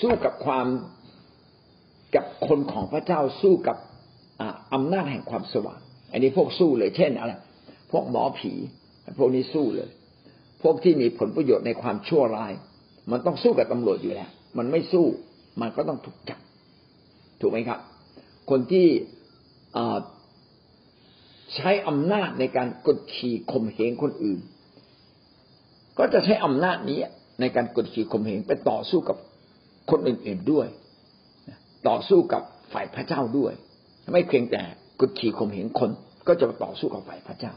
[0.01, 0.67] สู้กับความ
[2.15, 3.77] กับคนของพระเจ้าสู้กับ
[4.73, 5.79] อำนาจแห่งความสว่าง
[6.11, 7.33] อันนี้พวกสู้เลย เช่นอะไร
[7.91, 8.51] พวกหมอผี
[9.19, 9.89] พวกนี้สู้เลย
[10.63, 12.53] พวกที่มีผลประโยชน์ในความชั่วร้าย
[13.11, 15.05] มันต้องสู้กับตำรวจอยู่แล้ว มันไม่สู้
[15.61, 16.39] มันก็ต้องถูกจับ
[17.41, 17.79] ถูกไหมครับ
[18.49, 18.87] คนที่
[21.55, 24.39] ใช้อำนาจในการกดขี่ข่มเหงคนอื่น
[25.97, 26.99] ก็จะใช้อำนาจนี้
[27.39, 29.17] ในการกดขี่ข่มเหงไปต่อสู้กับ
[29.91, 30.67] คนอื่นๆด้วย
[31.87, 32.41] ต่อสู้กับ
[32.73, 33.53] ฝ่ายพระเจ้าด้วย
[34.13, 34.61] ไม่เพียงแต่
[35.01, 35.91] กดขี่ข่มเหงคน
[36.27, 37.53] ก็จะต่อสู้กับฝ่ายพระเจ้า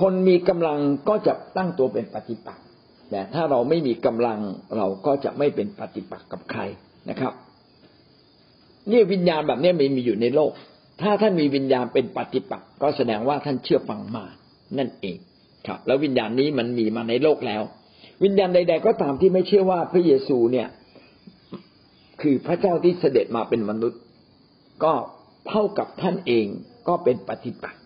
[0.00, 0.78] คนมีกำลัง
[1.08, 2.64] ก็จะตั้งตัวเป็นปฏิปักษ์
[3.10, 4.38] แต่ถ้าเราไม่มีกำลัง
[4.76, 6.60] เราก็จะไม่เป็นปฏิปักษ์กับใคร
[7.10, 7.32] นะครับ
[8.90, 10.52] นี่วิญญาณแบบนี้ไม่มีอยู่ในโลก
[11.02, 14.24] ถ้าท่านมีวิญญาณเป็นปฏิปักษ์ก็แสดงว่าท่านเชื่อฟังมา
[14.78, 15.18] นั่นเอง
[15.66, 17.62] ครับ แล้ววิญญาณนี้มันมีมาในโลกแล้ว
[18.24, 20.68] วิญญาณใด ๆ ก็ตามที่ไม่เชื่อว่าพระเยซูเนี่ย
[22.20, 24.00] คือพระเจ้าที่เสด็จมาเป็นมนุษย์
[24.84, 24.92] ก็
[25.48, 26.46] เท่ากับท่านเอง
[26.88, 27.80] ก็เป็นปฏิปักษ์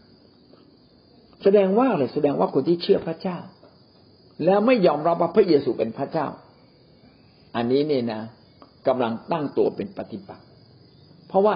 [1.42, 3.38] แสดงว่าอะไรแสดงว่าคนที่เชื่อพระเจ้า
[4.44, 6.26] แล้วไม่ยอมรับว่าพระเยซูเป็นพระเจ้า
[7.56, 8.22] อันนี้เนี่ยนะ
[8.88, 10.46] กำลังตั้งตัวเป็นปฏิปักษ์
[11.28, 11.54] เพราะว่า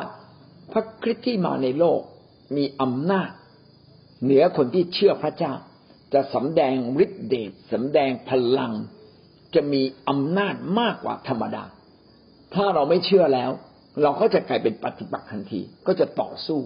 [0.73, 2.01] พระคริสต์ที่มาในโลก
[2.57, 3.31] มีอำนาจ
[4.23, 5.53] เหนือคนที่เชื่อพระเจ้า
[6.15, 8.73] จะสำแดงฤทธิเดชสำแดงพลัง
[9.55, 11.65] จะมีอำนาจมากกว่าธรรมดา
[12.55, 13.51] ถ้าเราไม่เชื่อแล้ว
[14.03, 16.61] เราก็จะกลายเป็นปฏิปักษ์ทันทีก็จะต่อสู้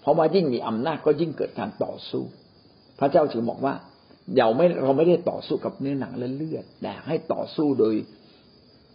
[0.00, 2.22] เพราะว่ายิ่งมีอำนาจก็ยิ่งเกิดการต่อสู้
[2.98, 3.74] พระเจ้าจึงบอกว่า
[4.38, 7.94] เราไม่เราไม่ได้ต่อสู้กับเนื้อหนังและเลือดแต่ให้ต่อสู้โดย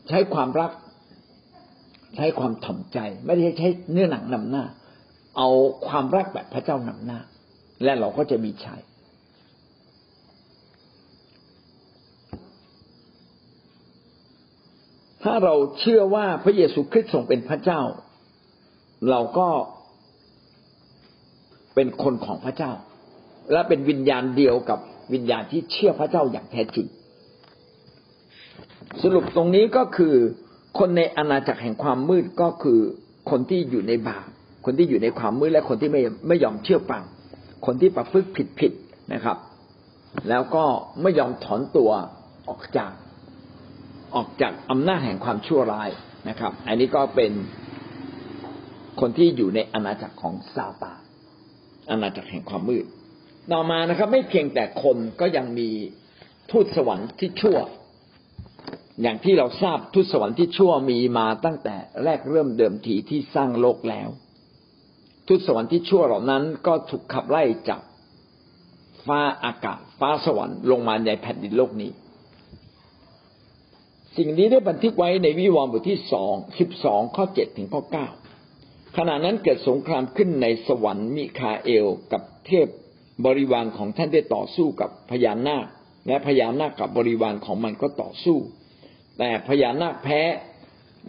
[0.07, 0.71] ใช้ความรัก
[2.17, 4.65] ใช้ความถ่อมใจ ไม่ได้ใช้เนื้อหนังนำหน้า
[5.37, 5.49] เอา
[5.87, 7.19] ความรักแบบพระเจ้านำหน้า
[7.83, 8.81] และเราก็จะมีชัย
[15.23, 17.81] ถ้าเราเชื่อว่าพระเยซูคริสต์ทรงเป็นพระเจ้า
[19.09, 19.49] เราก็
[21.75, 22.71] เป็นคนของพระเจ้า
[23.51, 24.79] และเป็นวิญญาณเดียวกับ
[25.13, 26.87] วิญญาณที่เชื่อพระเจ้าอย่างแท้จริง
[29.01, 30.15] สรุปตรงนี้ก็คือ
[30.77, 32.79] คนในอาณาจักรแห่งความมืดก็คือ
[33.29, 34.27] คนที่อยู่ในบาป
[34.65, 37.03] คนที่อยู่ในความมืดและคนที่ไม่ไม่ยอมเชื่อฟัง
[37.65, 38.71] คนที่ประพฤติผิดผิด
[39.13, 39.37] นะครับ
[40.29, 40.65] แล้วก็
[41.01, 41.91] ไม่ยอมถอนตัว
[42.49, 42.91] ออกจาก
[44.15, 45.89] ออกจากอำนาจแห่งความชั่วร้าย
[46.29, 47.31] นะครับ อันนี้ก็เป็น
[48.99, 50.99] คนที่อยู่ในอาณาจักรของซาตาน
[51.91, 52.85] อาณาจักรแห่งความมืด
[53.51, 55.69] ต่อมานะครับ ไม่เพียงแต่คนก็ยังมี
[56.51, 57.57] ทูตสวรรค์ที่ชั่ว
[59.01, 64.09] อย่างที่เราทราบทูตสวรรค์ที่ชั่วมีมาตั้งแต่แรกเริ่มเดิมทีที่สร้างโลกแล้ว
[65.27, 67.81] ทูตสวรรค์ที่ชั่วเหล่านั้นก็ถูกขับไล่จาก
[69.05, 71.91] ฟ้าอากาศ ฟ้าสวรรค์ลงมาในแผ่นดินโลกนี้
[74.17, 78.07] สิ่งนี้ได้บันทึกไว้ในวิวรณ์บทที่สองสิบสองข้อเจ็ดถึงข้อเก้า
[78.97, 82.67] ขณะนั้นเกิดสงครามขึ้นในสวรรค์มิคาเอล กับเทพ
[83.25, 85.65] บริวารของท่านได้ต่อสู้กับพญานาค
[86.07, 88.37] และพญานาคกับบริวารของมันก็ต่อสู้
[89.17, 90.21] แต่พญานาคแพ้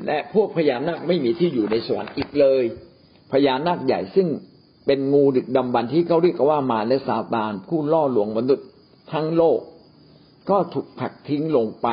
[0.06, 2.64] และพวกพญานาคไม่มีที่อยู่ในสวรรค์อีกเลย
[3.32, 4.28] พญานาคใหญ่ซึ่ง
[4.86, 8.66] เป็นงูดึกดำบรรที่เขาเรียกว่ามาและซาตานผู้ล่อลวงมนุษย์
[9.12, 9.60] ทั้งโลก
[10.50, 11.88] ก็ถูกผลักทิ้งลงไป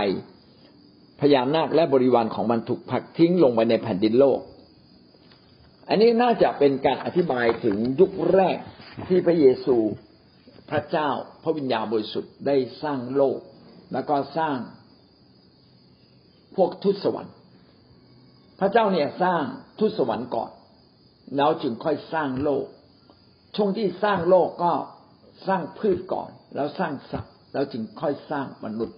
[1.21, 4.39] พญานาคและบริวารของมันถูกผลักทิ้งลงไปในแผ่นดินโลก
[5.89, 8.57] อันนี้น่าจะเป็นการอธิบายถึงยุคแรก
[9.07, 9.77] ที่พระเยซู
[10.69, 11.09] พระเจ้า
[11.43, 13.39] พระวิญญาณบริสุทธิ์ได้สร้างโลก
[13.93, 14.57] แล้วก็สร้าง
[16.55, 17.33] พวกทุตสวรรค์
[18.59, 19.43] พระเจ้าเนี่ยสร้าง
[19.79, 20.51] ทุตสวรรค์ก่อน
[21.35, 22.65] แล้วจึงค่อยสร้างโลก
[23.55, 24.71] ช่วงที่สร้างโลกก็
[25.47, 28.97] สร้างพืชก่อน แล้วสร้างสัตว์แล้วจึงค่อยสร้างมนุษย์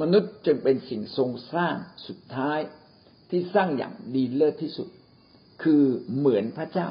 [0.00, 1.74] มนุษย์จึงเป็นสิ่งทรงสร้าง
[2.06, 2.58] สุดท้าย
[3.30, 4.88] ที่สร้างอย่างดีเลิศที่สุด
[5.62, 5.82] คือ
[6.16, 6.88] เหมือนพระเจ้า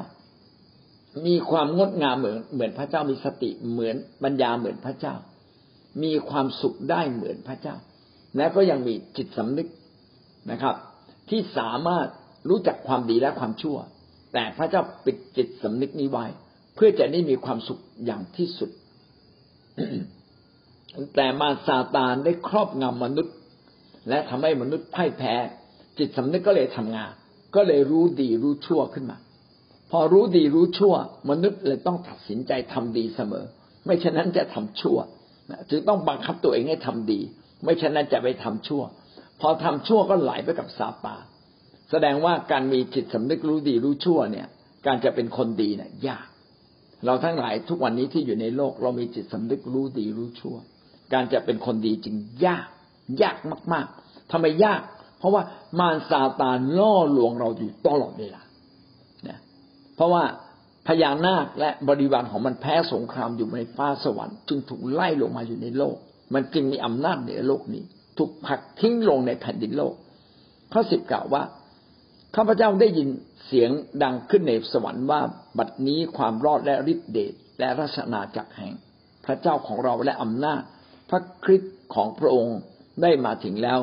[1.26, 5.14] มีความงดงามเหมือนเหมือนพระเจ้ามีสติเหมือนปัญญาเหมือนพระเจ้า
[6.02, 7.76] มีความสุขได้เหมือนพระเจ้า
[8.36, 9.68] และก็ยังมีจิตสำนึก
[10.50, 10.74] นะครับ
[11.30, 12.06] ที่สามารถ
[12.48, 13.76] รู้จักความดีและความชั่ว
[14.32, 16.26] แต่พระเจ้าปิดจิตสำนึกนี้ไว้
[16.74, 18.70] เพื่อจะได้มีความสุขอย่างที่สุด
[21.14, 23.34] แต่มาซาตานได้ครอบงำมนุษย์
[24.08, 25.34] และทำให้มนุษย์พ่ายแพ้
[25.98, 27.10] จิตสำนึกก็เลยทำงาน
[27.54, 29.18] ก็เลยรู้ดีรู้ชั่วขึ้นมา
[29.90, 30.94] พอรู้ดีรู้ชั่ว
[31.30, 33.44] มนุษย์เลยต้องตัดสินใจทำดีเสมอ
[33.84, 34.98] ไม่ฉะนั้นจะทำชั่ว
[35.70, 37.20] จึงต้องบังคับตัวเองให้ทำดี
[37.62, 38.82] ไม่ฉะนั้นจะไปทำชั่ว
[39.46, 41.16] อทำชั่วก็ไหลไปกับซาตา
[41.90, 44.46] แสดงว่าการมีจิตสำนึกรู้ดีรู้ชั่วเนี่ย
[44.86, 46.26] การจะเป็นคนดีเนี่ยยาก
[47.06, 50.56] เราทั้งหลายทุกวันนี้ที่อยู่ในโลก เรามีจิตสำนึกรู้ดีรู้ชั่ว
[51.12, 52.16] การจะเป็นคนดีจริง
[52.46, 52.66] ยาก
[53.22, 53.36] ยาก
[53.72, 54.82] มากๆทำไมยาก
[55.18, 55.42] เพราะว่า
[55.78, 58.42] มารซาตานล่อลวงเราอยู่ตลอดเวลา
[59.24, 59.38] เนี่ย
[59.96, 60.24] เพราะว่า
[60.86, 65.96] พญานาคและบริวารของมันแพ้สงครามอยู่ในฟ้าสวรรค์ จึงถูกไล่ลงมาอยู่ในโลก
[66.34, 67.84] มันจึงมีอำนาจเหนือโลกนี้
[68.18, 69.94] ถูกผลักทิ้งลงในแผ่นดินโลก
[70.72, 71.42] ข้อสิบกล่าวว่า
[72.36, 73.08] ข้าพเจ้าได้ยิน
[73.46, 73.70] เสียง
[74.02, 75.20] ดังขึ้นในสวรรค์ว่า
[75.58, 78.74] บัดนี้ความรอดและฤทธิเดชและราชนาจักรแห่ง
[79.24, 80.62] พระเจ้าของเราและอำนาจ
[81.10, 82.58] พระคริสต์ของพระองค์
[83.02, 83.78] ได้มาถึงแล้ว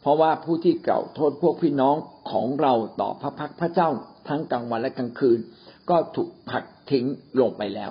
[0.00, 1.96] เพราะว่าผู้ที่เก่าโทษพวกพี่น้อง
[2.30, 3.88] ของเราต่อพระพักพระเจ้า
[4.28, 5.38] ทั้งกลางวันและกลางคืน
[5.90, 7.04] ก็ถูกผลักทิ้ง
[7.40, 7.90] ลงไปแล้ว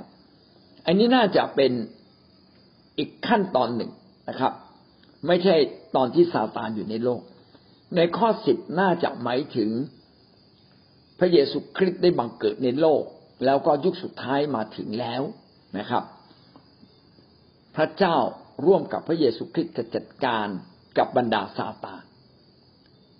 [0.86, 1.72] อันนี้น่าจะเป็น
[2.98, 3.92] อีกขั้นตอนหนึ่ง
[4.30, 4.54] นะครับ
[5.28, 5.56] ไม่ใช่
[5.96, 7.22] ตอนที่ซาตานอยู่ในโลก
[7.96, 9.70] ในข้อสิบน่าจะหมายถึง
[11.20, 13.04] พระเยซูคริสต์ได้บังเกิดในโลก
[13.46, 15.22] แล้วก็ยุคสุดท้ายมาถึงแล้ว
[15.78, 16.04] นะครับ
[17.76, 18.18] พระเจ้า
[18.66, 20.48] ร่วมกับพระเยซูคริสต์จะจัดการ
[20.98, 22.04] กับบรรดาซาตาน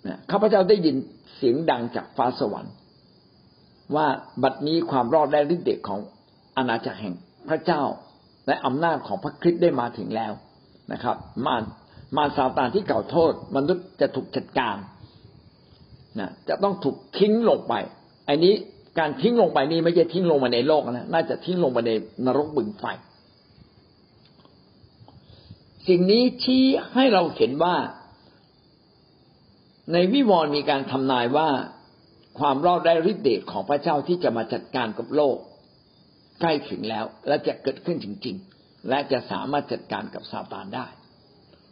[0.06, 0.96] นะข้าพเจ้าได้ยิน
[1.36, 2.74] เสียงดังจากฟ้าสวรรค์
[3.96, 4.06] ว่า
[4.42, 6.00] บัดนี้ความรอดและฤทธิ์เดชของ
[6.56, 7.14] อาณาจักรแห่ง
[7.48, 7.82] พระเจ้า
[8.46, 10.32] และอำนาจของพระคริสต์ได้มาถึงแล้ว
[10.92, 11.16] นะครับ
[11.46, 11.62] มาร
[12.16, 14.76] มารซาตานที่เก่าโทษ มนุษย์จะถูกจัดการ
[16.20, 17.74] นะจะต้องถูกทิ้งลงไป
[18.28, 18.54] อันนี้
[18.98, 21.90] การทิ้งลงไปนี่ไม่ใช่ทิ้งลงมาในโลกนะน่าจะทิ้งลงมาใน
[22.26, 22.84] นรกบึงไฟ
[25.88, 27.76] สิ่งนี้ชี้ให้เราเห็นว่า
[29.92, 31.48] ในวิวรณ์มีการทำนายว่า
[32.38, 35.36] ความรอดได้ฤทธิ์เดชของพระเจ้าที่จะมาจัดการกับโลก
[36.40, 40.86] ใกล้ถึงแล้ว และจะเกิดขึ้นจริง ๆ และจะสามารถจัดการกับซาตานได้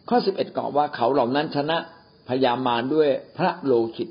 [0.09, 1.79] ข้อสิบเอ็ดกล่าวว่าเขาเหล่านั้นชนะ
[2.29, 4.09] พยามารด้วยพระโลหิต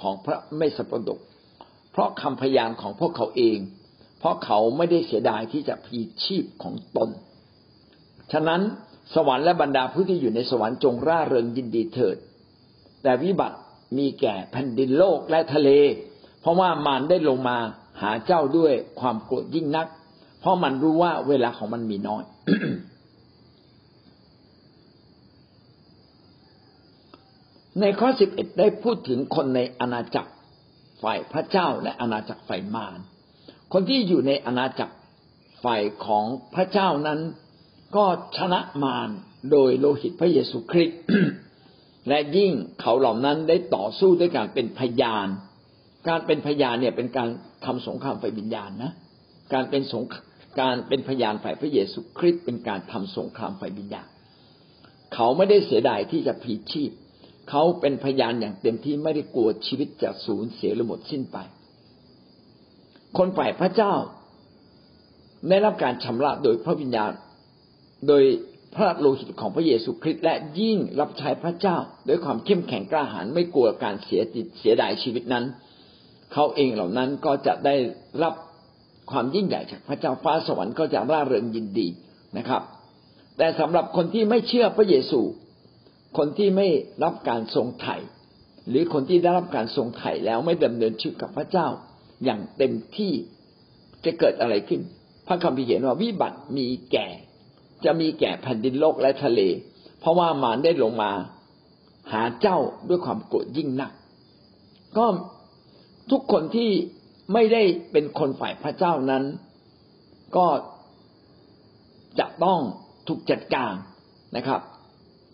[0.00, 1.18] ของพระไม่สปดก
[1.92, 3.58] เพราะคำพยานของพวกเขาเอง
[4.18, 7.08] เพราะเขาไม่ได้เสียดายที่จะพีชีพของตน
[8.32, 8.60] ฉะนั้น
[9.14, 12.16] สวรรค์และบรรดาผู้ที่อยู่ในสวรรค์จงร่าเริงยินดีเถิด
[13.02, 13.58] แต่วิบัติ
[13.98, 15.70] มีแก่แผ่นดินโลกและทะเล
[16.40, 17.58] เพราะว่ามารได้ลงมา
[18.02, 19.86] หาเจ้าด้วยความโกรธยิ่งนัก
[20.40, 22.24] เพราะมันรู้ว่าเวลาของมันมีน้อย
[27.80, 30.30] ในข้อสิบเอ็ดได้พูดถึงคนในอาณาจักร
[31.02, 32.98] ฝ่ายพระเจ้าและอาณาจักรฝ่ายมาร
[33.72, 34.94] คนที่อยู่ในอาณาจักร
[35.64, 37.20] ฝ่ายของพระเจ้านั้น
[37.96, 38.04] ก็
[38.36, 39.08] ชนะมาร
[39.50, 40.98] โดยโลหิตพระเยซูคริสต์
[42.08, 45.28] และยิ่งเขาเหล่านั้นได้ต่อสู้ด้วยการเป็นพยาน
[46.08, 47.28] การเป็นพยานเนี่ยเป็นการ
[47.64, 48.92] ทำสงครามฝ่ายวิญญาณนะ
[49.52, 50.04] การเป็นสง
[50.60, 54.08] การเป็นพยานฝ่ายพระเยซูคริสต์เป็นการทำสงครามฝ่ายวิญญาณ
[55.14, 56.90] เขาไม่ได้เสียดายที่จะพีชีพ
[57.48, 61.36] เขาเป็นพยานอย่างเต็มที่ไม่ได้กลัวชีวิตจะสูญเสียหรือหมดสิ้นไป
[63.16, 63.94] คนฝ่ายพระเจ้า
[65.48, 67.12] ได้รับการชำระโดยพระวิญญาณ
[68.08, 68.24] โดย
[68.74, 71.76] พระโลหิตของพระเยซูคริสต์และยิ่งรับใช้พระเจ้า
[72.08, 75.44] ด้วยความเข้มแข็งกล้าหาญไม่กลัวการเสียจิตเสียดายชีวิตนั้น
[76.32, 77.74] เขาเองเหล่านั้นก็จะได้
[78.22, 78.34] รับ
[79.10, 81.88] ความยิ่งใหญ่จากพระเจ้าฟ้าสวรรค์ก็จะร่าเริงยินดี
[82.38, 82.62] นะครับ
[83.38, 85.20] แต่สำหรับคนที่ไม่เชื่อพระเยซู
[86.16, 86.68] คนที่ไม่
[87.04, 87.96] รับการทรงไถ่
[88.68, 91.66] หรือคนที่ได้รับการทรงไถ่แล้วไม่ดำเนินชีวิตกับพระเจ้า
[92.24, 93.12] อย่างเต็มที่
[94.04, 94.80] จะเกิดอะไรขึ้น
[95.26, 97.08] พระคัมภีร์เขียนว่าวิบัติมีแก่
[97.84, 99.40] จะมีแก่แผ่นดินโลกและทะเล
[100.00, 101.12] เพราะว่ามารได้ลงมา
[102.12, 102.58] หาเจ้า
[102.88, 103.92] ด้วยความโกรธยิ่งนัก
[104.96, 105.06] ก็
[106.10, 106.70] ทุกคนที่
[107.32, 109.24] ไม่ได้เป็นคนฝ่ายพระเจ้านั้น
[110.36, 110.46] ก็
[112.18, 112.60] จะต้อง
[113.08, 113.72] ถูกจัดการ
[114.36, 114.60] นะครับ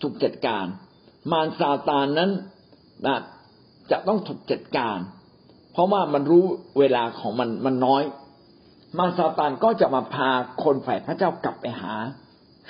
[0.03, 0.65] ถูกจัดการ
[1.33, 2.31] มารซาตานนั้น
[3.07, 3.17] นะ
[3.91, 4.99] จะต้องถูกจัดการ
[5.73, 6.45] เพราะว่ามันรู้
[6.79, 8.03] เวลาของมันมันน้อย
[8.99, 10.31] มารซาตานก็จะมาพา
[10.63, 11.95] คนฝ่ายพระเจ้ากลับไปหา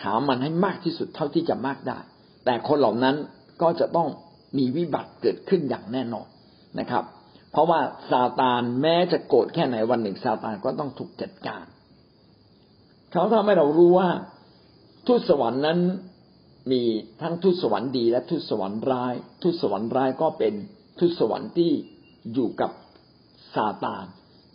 [0.03, 1.99] หามันให้มากที่สุดเท่าที่จะมากได้
[2.45, 3.17] แต่คนเหล่านั้น
[3.63, 4.09] ก็จะต้อง
[4.59, 6.27] มีวิบัติเกิดขึ้นอย่างแน่นอน
[6.79, 7.05] นะครับ
[7.53, 11.65] เพราะว่าซาตานแม้จะโกรธแค่ไหนวันหนึ่งซาตานก็ต้องถูกจัดการ
[13.13, 14.09] เขาทำให้เรารู้ว่า
[15.07, 15.79] ทูตสวรรค์นั้น
[16.71, 16.83] มี
[17.23, 20.55] ทั้งทูตสวรรค์ดี และทูตสวรรค์ร้ายทูตสวรรค์ร้ายก็เป็น
[20.99, 21.73] ทูตสวรรค์ที่
[22.35, 22.71] อยู่กับ
[23.55, 24.05] ซาตาน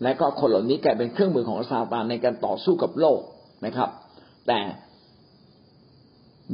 [0.03, 3.19] และก็คนเหล่านี้กลายเป็นเครื่องมือของซาตานในการต่อสู้กับโลก
[3.65, 3.89] นะครับ
[4.47, 4.59] แต่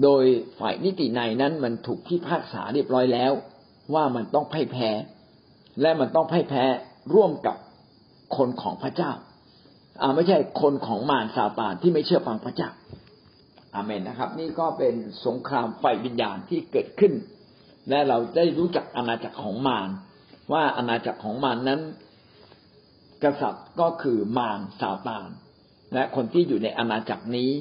[0.04, 0.24] โดย
[0.60, 3.32] ฝ่ายนิติในนั้นมันถูกที่พากษาเรียบร้อยแล้ว
[3.94, 4.90] ว่ามันต้องพ่ายแพ้
[5.82, 6.64] และมันต้องพ่ายแพ้
[7.14, 7.58] ร่วมกับ
[8.38, 9.12] คนของพระเจ้า
[10.02, 12.70] อ่าไม่ใช่คนของมารซาตานที่ไม่เชื่อฟังพระเจ้า
[13.76, 14.96] อาเมนนะครับ นี่ก็เป็น
[15.26, 17.14] สงครามไฟวิญญาณที่เกิดขึ้น
[17.90, 19.90] และเราได้รู้จักอาณาจักรของมาร
[20.54, 21.82] ว่าอาณาจักรของมารนั้น
[23.24, 25.30] กษัตริย์ก็คือมารซาตาน
[25.94, 27.52] และคนที่อยู่ในอาณาจักรนี้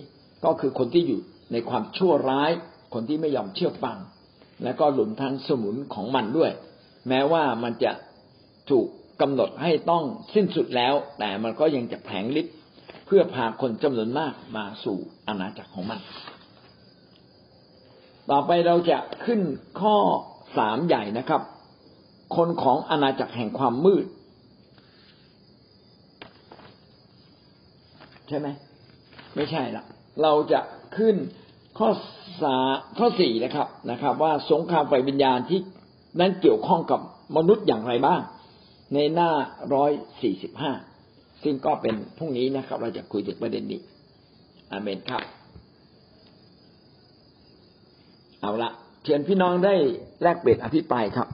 [0.45, 1.21] ก็คือคนที่อยู่
[1.53, 2.51] ในความชั่วร้าย
[2.95, 3.99] คนที่ไม่ยอมเชื่อฟัง
[4.65, 6.51] และก็หลุมทั้งสมุนของมันด้วย
[7.09, 7.93] แม้ว่ามันจะ
[8.71, 8.87] ถูก
[9.21, 10.05] กำหนดให้ต้อง
[10.35, 12.55] สิ้นสุดแล้ว แต่มันก็ยังจะแผงฤทธิ์
[13.11, 14.99] เพื่อพาคนจำนวนมากมาสู่
[15.29, 16.01] อาณาจักรของมัน
[18.31, 19.41] ต่อไปเราจะขึ้น
[19.81, 19.97] ข้อ
[20.59, 21.43] สามใหญ่นะครับ
[22.37, 24.07] คนของอาณาจักรแห่งความมืด
[28.29, 28.49] ใช่ไหม
[29.35, 29.85] ไม่ใช่ละ
[30.23, 30.61] เราจะ
[30.97, 31.17] ขึ้น
[31.79, 31.89] ข้อ
[32.43, 32.57] สา
[32.99, 35.61] ข้อสี่นะครับนะครับ ว่าสงครามไฟวิญญาณที่
[36.21, 37.01] นั้นเกี่ยวข้องกับ
[37.37, 38.21] มนุษย์อย่างไรบ้าง
[38.95, 39.31] ในหน้า
[39.75, 39.91] ร้อย
[40.23, 40.73] สี่สิบห้า
[41.43, 43.81] ซึ่งก็เป็นพรุ่งนี้นะครับ เราจะคุยถึงประเด็นนี้
[44.71, 45.23] อาเมนครับ
[48.41, 48.71] เอาละ
[49.05, 49.75] เชิญพี่น้องได้
[50.23, 51.29] แลกเปลี่ยนอภิปรายครับ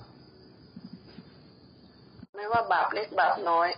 [2.37, 3.69] ไม่ว่าบาปเล็กบาปน้อย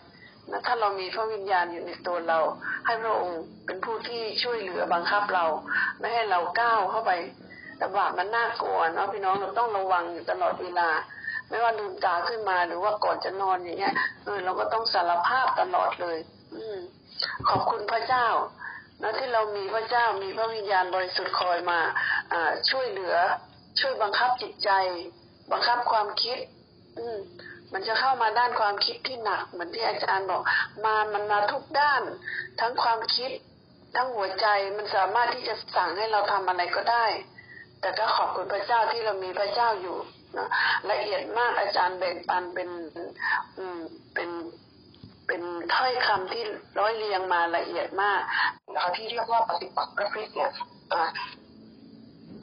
[0.50, 2.38] นะถ้าเรามีพระวิญญาณอยู่ในตัวเรา
[2.86, 5.44] ให้พระองค์เป็นผู้ที่ช่วยเหลือบังคับเรา
[5.98, 7.12] ไม่ให้เราก้าวเข้าไป
[7.78, 10.88] แต่บาปมันน่ากลัวเนาะพี่น้องเราต้องระวังอยู่ตลอดเวลา
[11.48, 13.94] ไม่ว่าลืมตาขึ้นมาหรือว่าก่อนจะนอนอย่างเงี้ย
[14.24, 16.18] เออเราก็ต้องสารภาพตลอดเลย
[16.54, 16.78] อืม
[17.48, 18.26] ขอบคุณพระเจ้า
[19.02, 21.80] นะที่เรามีพระเจ้ามีพระวิญญาณบริสุทธิ์คอยมา
[22.32, 23.14] อ่าช่วยเหลือ
[23.80, 24.70] ช่วยบังคับจิตใจ
[25.52, 26.38] บังคับความคิด
[26.98, 27.18] อืม
[27.72, 30.42] มันจะเข้ามาด้านความคิดที่หนัก เหมือนที่อาจารย์บอก
[30.84, 32.02] มามันมาทุกด้าน
[32.60, 33.30] ทั้งความคิด
[33.96, 37.06] ทั้งหัวใจมันสามารถที่จะสั่งให้เราทำอะไรก็ได้
[37.80, 39.98] แต่ก็ขอบคุณพระเจ้าที่เรามีพระเจ้าอยู่
[40.38, 40.48] นะ
[40.90, 42.68] ละเอียดมากอาจารย์แบ่งปันเป็น
[43.58, 43.80] อืม
[44.14, 44.30] เป็น
[45.26, 45.42] เป็น
[45.74, 46.42] ถ้อยคำที่
[46.78, 48.20] ร้อยเรียงมาละเอียดมาก
[48.74, 50.50] นะคะที่เรียกว่าปฏิปักษ์พระคริสต์เนี่ย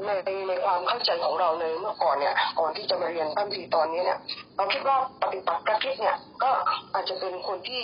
[0.06, 0.10] ใน
[0.48, 4.20] ในความเข้าใจของเราเลยเมื่อก่อนเนี่ย ก่อนที่จะมาเรียนพระคัมภีตอนนี้เนี่ย
[4.56, 6.52] เราคิดว่าปฏิปักษ์พระคริสต์เนี่ยก็
[6.94, 7.84] อาจจะเป็นคนที่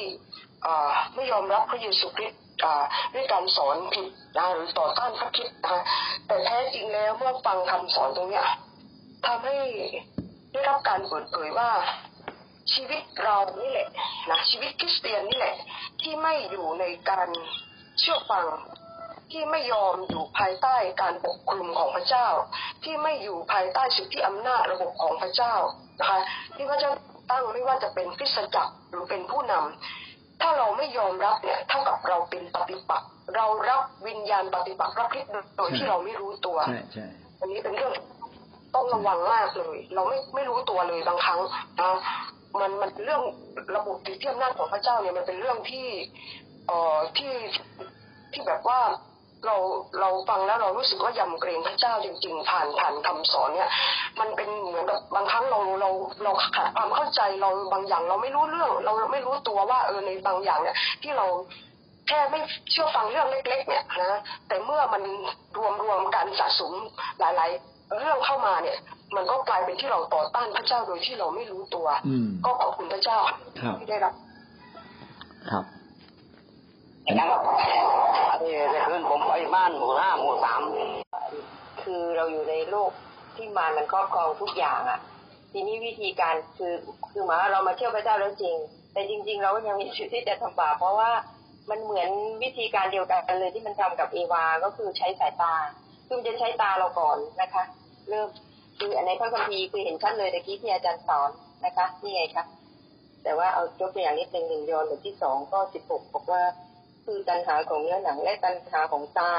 [1.16, 2.42] ไม่ยอมรับพระเยซูคริสต์
[3.14, 4.08] ด้วยการสอนผิด
[4.38, 5.82] นะหรือต่อต้านพระคริสต์นะคะ
[6.28, 8.46] แต่แท้จริงแล้วเมื่อฟังคำสอนตรงเนี้ย
[9.26, 9.58] ทำให้
[10.52, 11.72] ได้รับการเปิดเผยว่า
[12.74, 13.88] ชีวิตเรานี่แหละ
[14.30, 15.56] นะชีวิตคริสเตียนนี่แหละ
[16.02, 17.28] ที่ไม่อยู่ในการ
[18.00, 18.46] เชื่อฟัง
[19.32, 22.28] ที่ไม่ยอมอยู่ภายใต้การปกคลุมของพระเจ้า
[22.84, 25.56] ที่ไม่อยู่ภายใต้สิทธิอำนาจระบบของพระเจ้า
[26.00, 26.20] นะคะ
[26.56, 26.92] ที่พระเจ้า
[27.32, 35.26] ตั้งไม่ว่าจะเป็นคริสตจักรหรือเป็นผู้นำถ้าเราไม่ยอมรับเนี่ยเท่ากับเราเป็นปฏิปักษ์เรารับวิญญาณปฏิปักษ์รับคิด
[35.58, 37.08] โดยที่เราไม่รู้ตัวใช่ใช่
[37.40, 37.94] อันนี้เป็นเรื่อง
[38.76, 41.40] ต้องระวังมากเลย เราไม่ไม่รู้ตัวเลยบางครั้ง
[41.82, 41.92] นะ
[42.60, 43.22] มันมันเรื่อง
[43.76, 45.88] ระบบสิทธิอำนาของพระเจ้าเนี่ยมันเป็นเรื่องที่
[46.68, 47.34] เอ่อที่
[48.32, 48.82] ที่แบบว่า
[49.46, 49.56] เรา
[50.00, 53.70] เราฟังแล้วเรารู้สึกว่ายำเกรงพระเจ้าจริง ๆ ผ่านผ่านคำสอนเนี่ย
[54.20, 55.90] มันเป็นเหมือนกับบางครั้งเราเรา
[56.24, 61.28] เราขาดความเข้าใจเราบางอย่างเราไม่รู้เรื่อง เราไม่รู้ตัวว่าเออในบางอย่างเนี่ย ที่เรา
[62.08, 62.40] แค่ไม่
[62.72, 65.04] เชื่อฟังเรื่องเล็ก ๆ เนี่ยนะแต่เมื่อมัน
[65.58, 66.74] รวมรวมกันสะสม
[67.20, 68.78] หลาย ๆ เรื่องเข้ามาเนี่ย
[69.16, 73.18] มันก็กลายเป็นที่เราต่อต้านพระเจ้าโดยที่เราไม่รู้ตัวอืมก็ขอบคุณพระเจ้า
[73.62, 74.14] ครับที่ได้รับ
[75.50, 75.64] ครับ
[77.18, 77.42] นะครับ
[78.42, 80.62] นี่ในคืนผมไปบ้านหมู่ห้าหมู่สาม
[81.82, 82.92] คือเราอยู่ในโลก
[83.36, 85.00] ที่มารมันครอบครองทุกอย่างอะ่ะ
[85.52, 86.74] ทีนี้วิธีการคือ
[87.12, 88.56] คือหมายว่าเรามาเชื่อพระเจ้าแล้วจริง
[88.94, 91.12] แต่จริง ๆ เราก็ยังมีชีวิตที่จะทำบาปเพราะว่า
[91.70, 92.10] มันเหมือน
[92.44, 95.54] วิธีการเดียวกันเลยที่มันทำกับเอวา ก็คือใช้สายตา
[96.10, 97.64] คือมันจะใช้ตาเราก่อนนะคะ
[98.10, 98.28] เริ่ม
[98.78, 101.30] คือในพระคัมภีร์คือเห็นชัดเลยตะกี้ที่อาจารย์สอน
[101.66, 102.46] นะคะนี่ไงคะ
[103.24, 106.42] แต่ว่าเอายกตัวอย่างนิดหนึ่งหนึ่งยอห์นบทที่สองก็สิบหกบอกว่า
[107.06, 109.34] คือตัณหาของเนื้อหนังและตัณหาของตา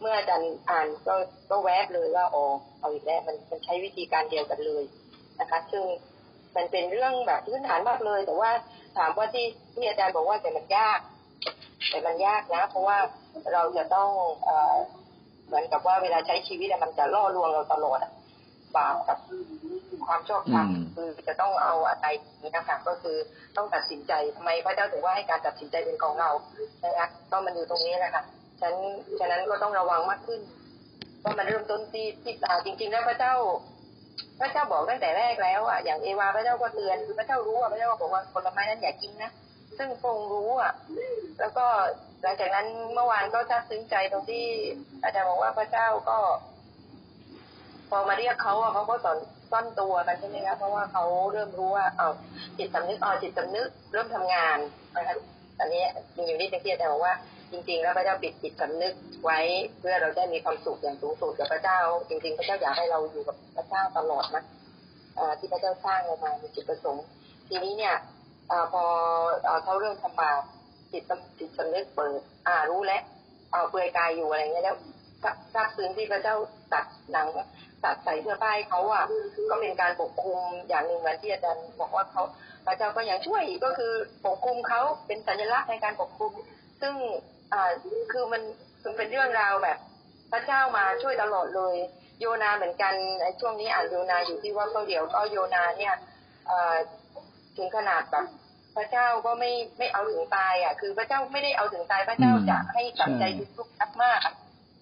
[0.00, 1.14] เมื่ออาจารย์อ่านก็
[1.50, 2.44] ก็แวบเลยว่าอ๋อ
[2.80, 4.84] เอาอีกแล้วมันมันใช้วิธีการเดียวกันเลย
[5.40, 5.84] นะคะ ซึ่ง
[6.56, 8.50] มันเป็นเรื่องแบบพื้นฐานมากเลย แต่ว่า
[8.96, 10.98] ถามว่าที่ที่อาจารย์บอกว่าแต่มันยาก
[11.90, 12.98] แต่มันยากนะ เพราะว่า
[13.52, 14.10] เราจะต้อง
[14.44, 14.76] เอ่อ
[15.46, 18.12] เหมือนกับว่าเวลาใช้ชีวิตอะมันจะล่อลวงเราตลอดอะ
[18.76, 19.18] บาปกับ
[20.06, 22.06] ความชอบธรรมอืมคือจะต้องเอาอะไร
[22.42, 23.16] นี้นะคะก็คือ
[23.56, 26.30] ต้องตัดสินใจทำไมพระเจ้าถึงว่าให้การตัดสินใจเป็นของเรา
[26.84, 28.24] นะคะก็มันอยู่ตรงนี้แหละค่ะ
[28.60, 28.84] ฉะนั้น
[29.18, 30.40] ฉะนั้นก็ต้องระวังมากขึ้น
[31.22, 33.34] ว่ามันเริ่มต้นที่ที่ตาจริงๆแล้วพระเจ้า
[34.40, 39.30] พระเจ้าบอกตั้งแต่แรกแล้วอะอย่างเอวาพระเจ้าก็เตือนคือพระเจ้ารู้อะพระเจ้าก็บอกว่าผลไม้นั้นอย่ากินนะ
[39.78, 40.72] ซึ่งพระองค์รู้อะ
[41.40, 41.66] แล้วก็
[42.15, 44.44] ห ลังจากนั้นเมื่อวานก็ซาบซึ้งใจตรงที่
[45.02, 46.18] อาจารย์บอกว่าพระเจ้าก็
[47.90, 49.18] พอมาเรียกเขาอะเขาก็สอน
[49.50, 52.08] ซ่อนตัวกันใช่ไหมคะเพราะว่าเขาเริ่มรู้ว่าเอา
[52.58, 54.58] จิตสำนึกอ๋อจิตสำนึกเริ่มทำงาน
[54.96, 55.16] นะคะ
[55.60, 55.84] อันนี้
[56.16, 57.14] มีอยู่นิดนึงที่อาจารย์บอกว่า
[57.52, 59.38] จริง ๆ แล้วพระเจ้าปิดจิตสำนึกไว้
[59.78, 64.44] เพื่อเราได้มีความสุขอย่างสูงสุดกับพระเจ้า จริง ๆ พระเจ้าอยากให้เราอยู่กับพระเจ้าตลอดนะ
[65.38, 67.04] ที่พระเจ้าสร้างเรามามีจุดประสงค์
[67.48, 67.94] ทีนี้เนี่ย
[68.50, 68.84] อพอ
[69.44, 70.40] เอ่อเขาเริ่มทำบาป
[70.96, 73.02] จิตจิตสำนึกเปิด อ่ารู้แล้ว
[73.52, 74.76] เอาเปลือยกายอยู่อะไรเงี้ยแล้ว
[75.54, 76.36] ทราบซึ้งที่พระเจ้า
[76.72, 77.26] ตัดหนัง
[77.84, 79.04] ตัดใส่เสื้อผ้าให้เขาอะ
[79.50, 80.38] ก็เป็นการปกคุม
[80.68, 82.22] อย่างหนึ่งเหมือนที่อาจารย์บอกว่าเขา
[82.66, 83.92] พระเจ้าก็ยังช่วยก็คือ
[84.24, 86.32] ปกคุมเขาเป็นสัญลักษณ์ในการปกคุม
[86.80, 86.94] ซึ่ง
[87.52, 87.70] อ่า
[88.12, 88.42] คือมัน
[88.84, 89.78] มันเป็นเรื่องราวแบบ
[90.32, 91.76] พระเจ้ามาช่วยตลอดเลย
[92.20, 95.94] โยนาเหมือนกันในช่วงนี้อ่านโยนาอยู่ที่ว่าเขาเดี๋ยวก็โยนาเนี่ย
[96.50, 96.52] อ
[97.56, 98.26] ถึงขนาดแบบ
[98.76, 103.24] พระเจ้าก็ไม่ไม่เอาถึงตายอะ คือพระเจ้าไม่ได้เอาถึงตายพระเจ้าจะให้จับใจ
[103.56, 104.34] ทุกข์มากอะ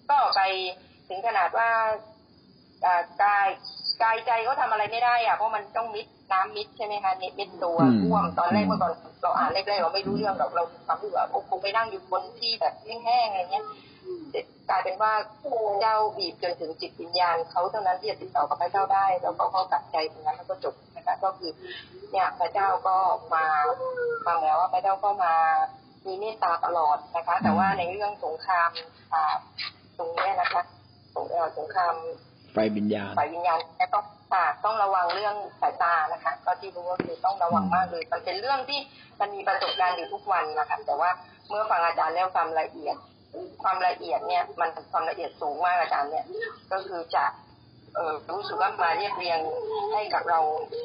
[0.09, 0.41] ก็ไป
[1.09, 1.69] ถึงขนาดว่า
[2.85, 3.47] อ่ากาย
[4.03, 8.91] กายใจก็ทำอะไรไม่ได้อะเพราะมันต้องมิดน้ำมิดใช่ไหมคะมิดมิดตัวอืมท่วมตอนแรกเมื่อก่อน
[9.21, 13.65] เราอ่านแรกๆเราไม่รู้เรื่องหรอกเราความรู้สึกว่าโอ้คงไปนั่งอยู่บนที่แบบแห้งๆอะไรเงี้ย
[14.31, 14.39] แต่
[14.69, 15.13] กลายเป็นว่า
[15.81, 20.73] เจ้าบีบจนถึงจิตวิญญาณเขาเท่านั้นที่จะติดต่อกับพระเจ้าได้ แล้วก็เขาตัดใจตรงนั้นแล้วก็จบ
[21.07, 21.51] นะคะก็คือ
[22.11, 22.95] เนี่ยพระเจ้าก็
[23.33, 23.45] มา
[24.25, 25.33] มาเหมือนว่าพระเจ้าก็มา
[26.05, 28.69] มีเมตตาตลอดนะคะ แต่ว่าในเรื่องสงคราม
[29.13, 29.33] อ่า
[29.97, 30.61] ตรงเนี้ยนะคะ
[31.15, 31.93] สงเอ่อสงคราม
[32.53, 38.79] ไฟวิญญาณฝ่ายวิญญาณและต้องค่ะต้องระวังเรื่องสายตานะคะ ก็ที่รู้ก็คือต้องระวังมากเลยมันเป็นเรื่องที่
[39.19, 41.09] มันมีประสบการณ์อยู่ทุกวันนะคะแต่ว่า
[41.49, 42.95] เมื่อฟังอาจารย์แล้วความละเอียด
[43.63, 46.25] ความละเอียดเนี่ย มันความละเอียดสูงมากอาจารย์เนี่ย
[46.71, 47.23] ก็คือจะ
[47.95, 49.39] เออรู้สึกว่ามาเรียบเรียง
[49.93, 50.39] ให้กับเรา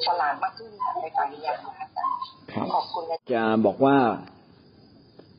[0.05, 0.69] ฉลาดมากขึ้น
[1.01, 2.15] ในฝ่ายวิญญาณนะคะอาจารย์
[2.51, 3.97] ครับขอบคุณนะจะบอกว่า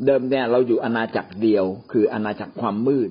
[0.05, 3.11] เดิมเนี่ยเราอยู่อาณาจักรเดียว คืออาณาจักรความมืด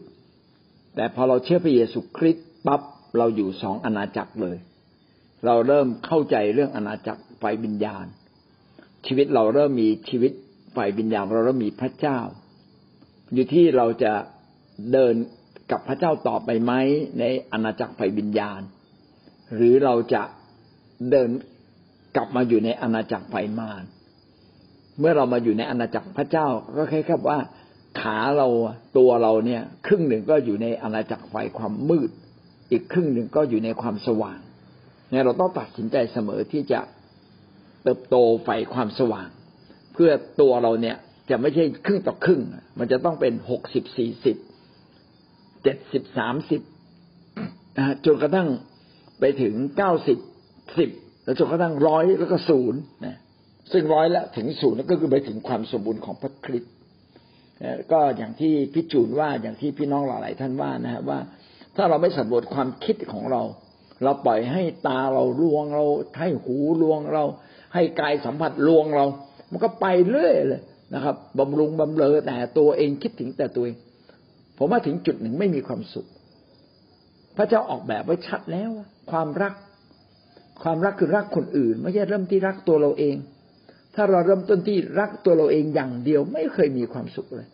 [0.96, 2.82] แต่พอเราเชื่อพระเยซูคริสต์ปั๊บ
[3.18, 4.58] เราอยู่สองอาณาจักรเลย
[5.46, 8.06] เราเริ่มเข้าใจเรื่องอาณาจักรไฟวิญญาณ
[9.06, 10.32] ชีวิตเราเริ่มมีชีวิต
[10.74, 12.20] ไฟวิญญาณเราเริ่มมีพระเจ้า
[13.34, 14.14] อยู่ที่เราจะ
[14.92, 15.14] เดิน
[15.72, 16.74] กับพระเจ้าต่อไปไหม
[17.20, 18.62] ในอาณาจักรไฟวิญญาณ
[19.56, 20.22] หรือเราจะ
[21.10, 21.30] เดิน
[22.16, 23.84] กลับมาอยู่ในอาณาจักรไฟมาร
[25.00, 26.48] เมื่อเรามาอยู่ในอาณาจักรพระเจ้า
[26.78, 27.40] ก็แค่ครับว่า
[28.00, 28.48] ขาเรา
[28.98, 32.10] ตัวเราเนี่ย ครึ่งหนึ่งก็อยู่ในอาณาจักรไฟความมืด
[32.72, 34.40] อีกครึ่งหนึ่งก็อยู่ในความสว่าง
[35.10, 36.80] เนี่ยเราต้องตัดสินใจเสมอที่จะ
[37.84, 39.30] เติบโตไฟความสว่าง
[39.94, 40.12] เพื่อ
[40.42, 40.98] ตัวเราเนี่ย
[41.30, 42.42] จะไม่ใช่ครึ่งต่อครึ่ง
[42.80, 44.38] มันจะต้องเป็นหกสิบสี่สิบ
[45.64, 46.62] เจ็ดสิบสามสิบ
[48.06, 48.48] จนกระทั่ง
[49.20, 50.18] ไปถึงเก้าสิบ
[50.78, 50.90] สิบ
[51.24, 53.18] แล้วจนกระทั่งร้อยแล้วก็ศูนย์นะ
[53.72, 56.74] ซึ่งร้อยแล้วถึงศูนย์ก็คือไปถึงความสมบูรณ์ของพระคริสต์
[57.92, 61.20] ก็อย่างที่พี่จูนว่าอย่างที่พี่น้องหลายท่านว่านะฮะว่า
[61.76, 63.42] ถ้าเราไม่สำรวจความคิดของเรา
[64.04, 65.86] เราปล่อยให้ตาเราลวงเรา
[66.20, 67.24] ให้หูลวงเรา
[67.74, 69.06] ให้กายสัมผัสลวงเรา
[69.52, 70.62] มันก็ไปเรื่อยเลย
[70.96, 73.76] นะครับบำรุงบำเรอแต่ตัวเองคิดถึงแต่ตัวเอง
[74.64, 76.08] ผมว่าถึงจุดหนึ่งไม่มีความสุข
[77.38, 78.70] พระเจ้าออกแบบไว้ชัดแล้ว
[79.12, 79.54] ความรัก
[80.64, 83.16] ความรักคือรักคนอื่น ไม่ใช่เริ่มที่รักตัวเราเอง
[83.96, 87.48] ถ้าเราเริ่มต้นที่รักตัวเราเองอย่างเดียวไม่เคยมีความสุขเลย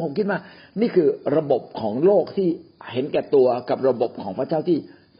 [0.00, 0.38] ผมคิดว่า
[0.80, 2.48] นี่คือระบบของโลกที่
[2.92, 4.78] เห็นแก่ตัวกับระบบของพระเจ้าที่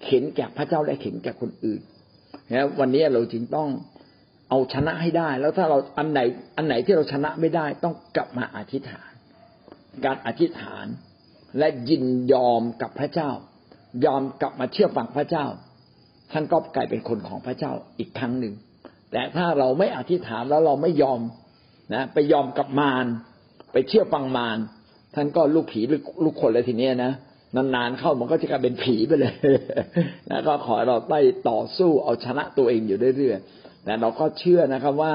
[0.09, 1.81] เห็นแก่พระเจ้าและเห็นแก่คนอื่น
[2.53, 3.69] นะวันนี้เราจึงต้อง
[4.51, 6.21] เอาชนะให้ได้ แล้วถ้าเราอันไหน
[6.57, 9.11] อันไหนที่เราชนะไม่ได้ต้องกลับมาอธิษฐาน
[10.05, 10.87] การอธิษฐาน
[11.59, 13.31] และยินยอมกับพระเจ้า
[14.05, 15.47] ยอมกลับมาเชื่อฟังพระเจ้า
[16.33, 18.55] ท่านก็กลายเป็นคนของพระเจ้าอีกครั้งหนึ่ง
[19.13, 21.21] แต่ถ้าเราไม่อธิษฐานแล้วเราไม่ยอม
[21.95, 23.07] นะไปยอมกับมาร
[23.73, 24.59] ไปเชื่อฟังมาร
[25.15, 27.13] ท่านก็ลูกผีลูกลูกคนเลยทีเนี้ยนะ
[27.57, 29.35] นานๆเข้ามันก็จะกลายเป็นผีไปเลย
[30.29, 31.21] แล้วก็ขอเราได้
[31.51, 35.13] ต่อสู้เอาชนะตัวเองอยู่เรื่อยๆแต่เราก็เชื่อนะครับว่า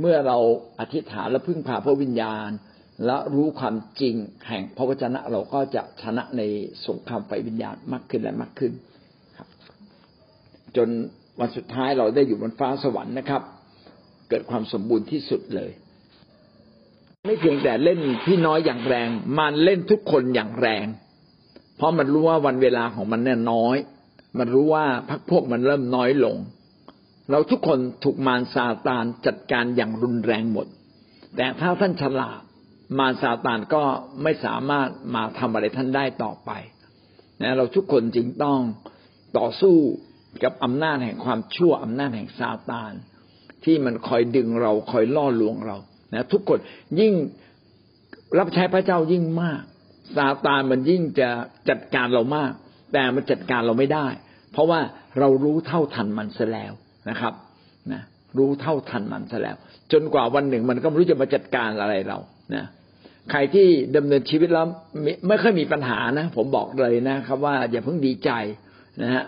[0.00, 0.38] เมื่อเรา
[0.80, 2.50] อธิษฐานและพึ่งพาพระวิญญาณ
[3.04, 4.14] และรู้ความจริง
[4.48, 6.42] แห่งพระวจนะเราก็จะชนะใน
[6.86, 8.72] สงครามไฟวิญญาณมากขึ้นและมากขึ้น
[9.36, 9.48] ครับ
[10.76, 10.88] จน
[11.40, 13.42] วันสุดท้ายเราได้อยู่บนฟ้าสวรรค์นะครับ
[14.28, 15.70] เกิดความสมบูรณ์ที่สุดเลย
[17.26, 20.86] ไม่เพียงแต่เล่นพี่น้อยอย่างแรง มันเล่นทุกคนอย่างแรง
[21.76, 23.76] เพราะมันรู้ว่าวันเวลาของมันเนี่ยน้อย
[24.38, 26.36] มันรู้ว่าพักพวกมันเริ่มน้อยลง
[27.30, 30.66] เราทุกคนถูกมารซาตานจัดการอย่างรุนแรงหมด
[31.36, 32.40] แต่ถ้าท่านฉลาด
[32.98, 33.82] มารซาตานก็
[34.22, 36.50] ไม่สามารถมาทำอะไรท่านได้ต่อไป
[37.42, 38.60] นะเราทุกคนจึงต้อง
[39.38, 39.76] ต่อสู้
[40.42, 42.92] กับอำนาจแห่งความชั่วอำนาจแห่งซาตาน
[43.64, 45.76] ที่มันคอยดึงเราคอยล่อลวงเรา
[46.14, 46.58] นะทุกคน
[47.00, 47.12] ยิ่ง
[48.38, 49.62] รับใช้พระเจ้ายิ่งมาก
[50.16, 51.28] ซาตานมันยิ่งจะ
[51.68, 52.52] จัดการเรามาก
[52.92, 54.06] แต่มันจัดการเราไม่ได้
[54.52, 54.80] เพราะว่า
[55.18, 56.72] เรารู้เท่าทันมันซะแล้ว
[57.10, 57.34] นะครับ
[57.92, 58.02] นะ
[58.38, 59.56] รู้เท่าทันมันซะแล้ว
[59.92, 62.18] จนกว่าวันหนึ่งมันก็ไม่รู้จะมาจัดการอะไรเรา
[62.54, 62.64] นะ
[63.30, 63.66] ใครที่
[63.96, 64.66] ดำเนินชีวิตแล้ว
[65.02, 68.30] ไม่ไม่ค่อยมีปัญหานะ ผมบอกเลยนะครับ ว่าอย่าเพิ่งดีใจ
[69.02, 69.24] นะฮะ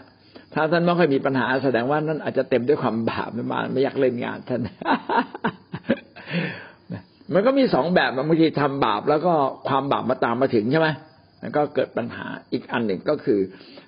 [0.55, 4.61] ถ้าท่านไม่ค่อยมีปัญหา แสดงว่านั่นอาจจะเต็มด้วยความบาปมาไม่อยากเล่นงานท่าน
[7.35, 9.35] มันก็มีสองแบบบางทีทำบาปแล้วก็
[9.69, 10.89] ความบาปมาตามมาถึงใช่ไหม
[11.41, 13.41] แล้วก็เกิดปัญหาอีกอันหนึ่งก็คือ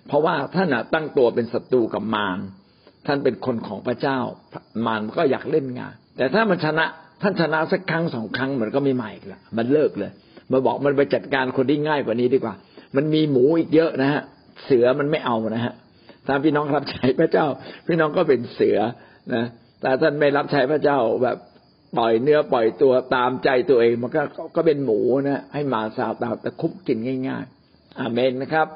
[0.07, 2.39] เพราะว่าท่านตั้งตัวเป็นศัตรูกับมาร
[3.07, 4.19] ท่านเป็นคนของพระเจ้า
[4.87, 6.87] มารก็อยากเล่นงาน แต่ถ้ามันชนะ
[7.25, 10.11] ท่านชนะสักครั้งสองครั้งมันก็ไม่ใหม่อีกละมันเลิกเลย
[10.53, 12.55] มาบอกมันไปจัดการคนที่ง่ายกว่านี้ดีกว่า
[12.97, 14.23] มันมีหมูอีกเยอะนะฮะ
[14.65, 15.75] เสือมันไม่เอานะฮะ
[16.27, 17.47] ถ้าพี่น้องรับใช้พระเจ้า
[17.87, 18.79] พี่น้องก็เป็นเสือ
[19.35, 19.45] นะ
[19.81, 21.37] แต่ท่านไม่รับใช้พระเจ้าแบบ
[21.99, 24.23] ปล่อยเนื้อปล่อยตัวตามใจตัวเองมันก็
[24.57, 26.99] ก็เป็นหมูนะให้มาซาวตาแตะคุบกิน
[27.29, 28.67] ง่าย ๆอาเมนนะครับ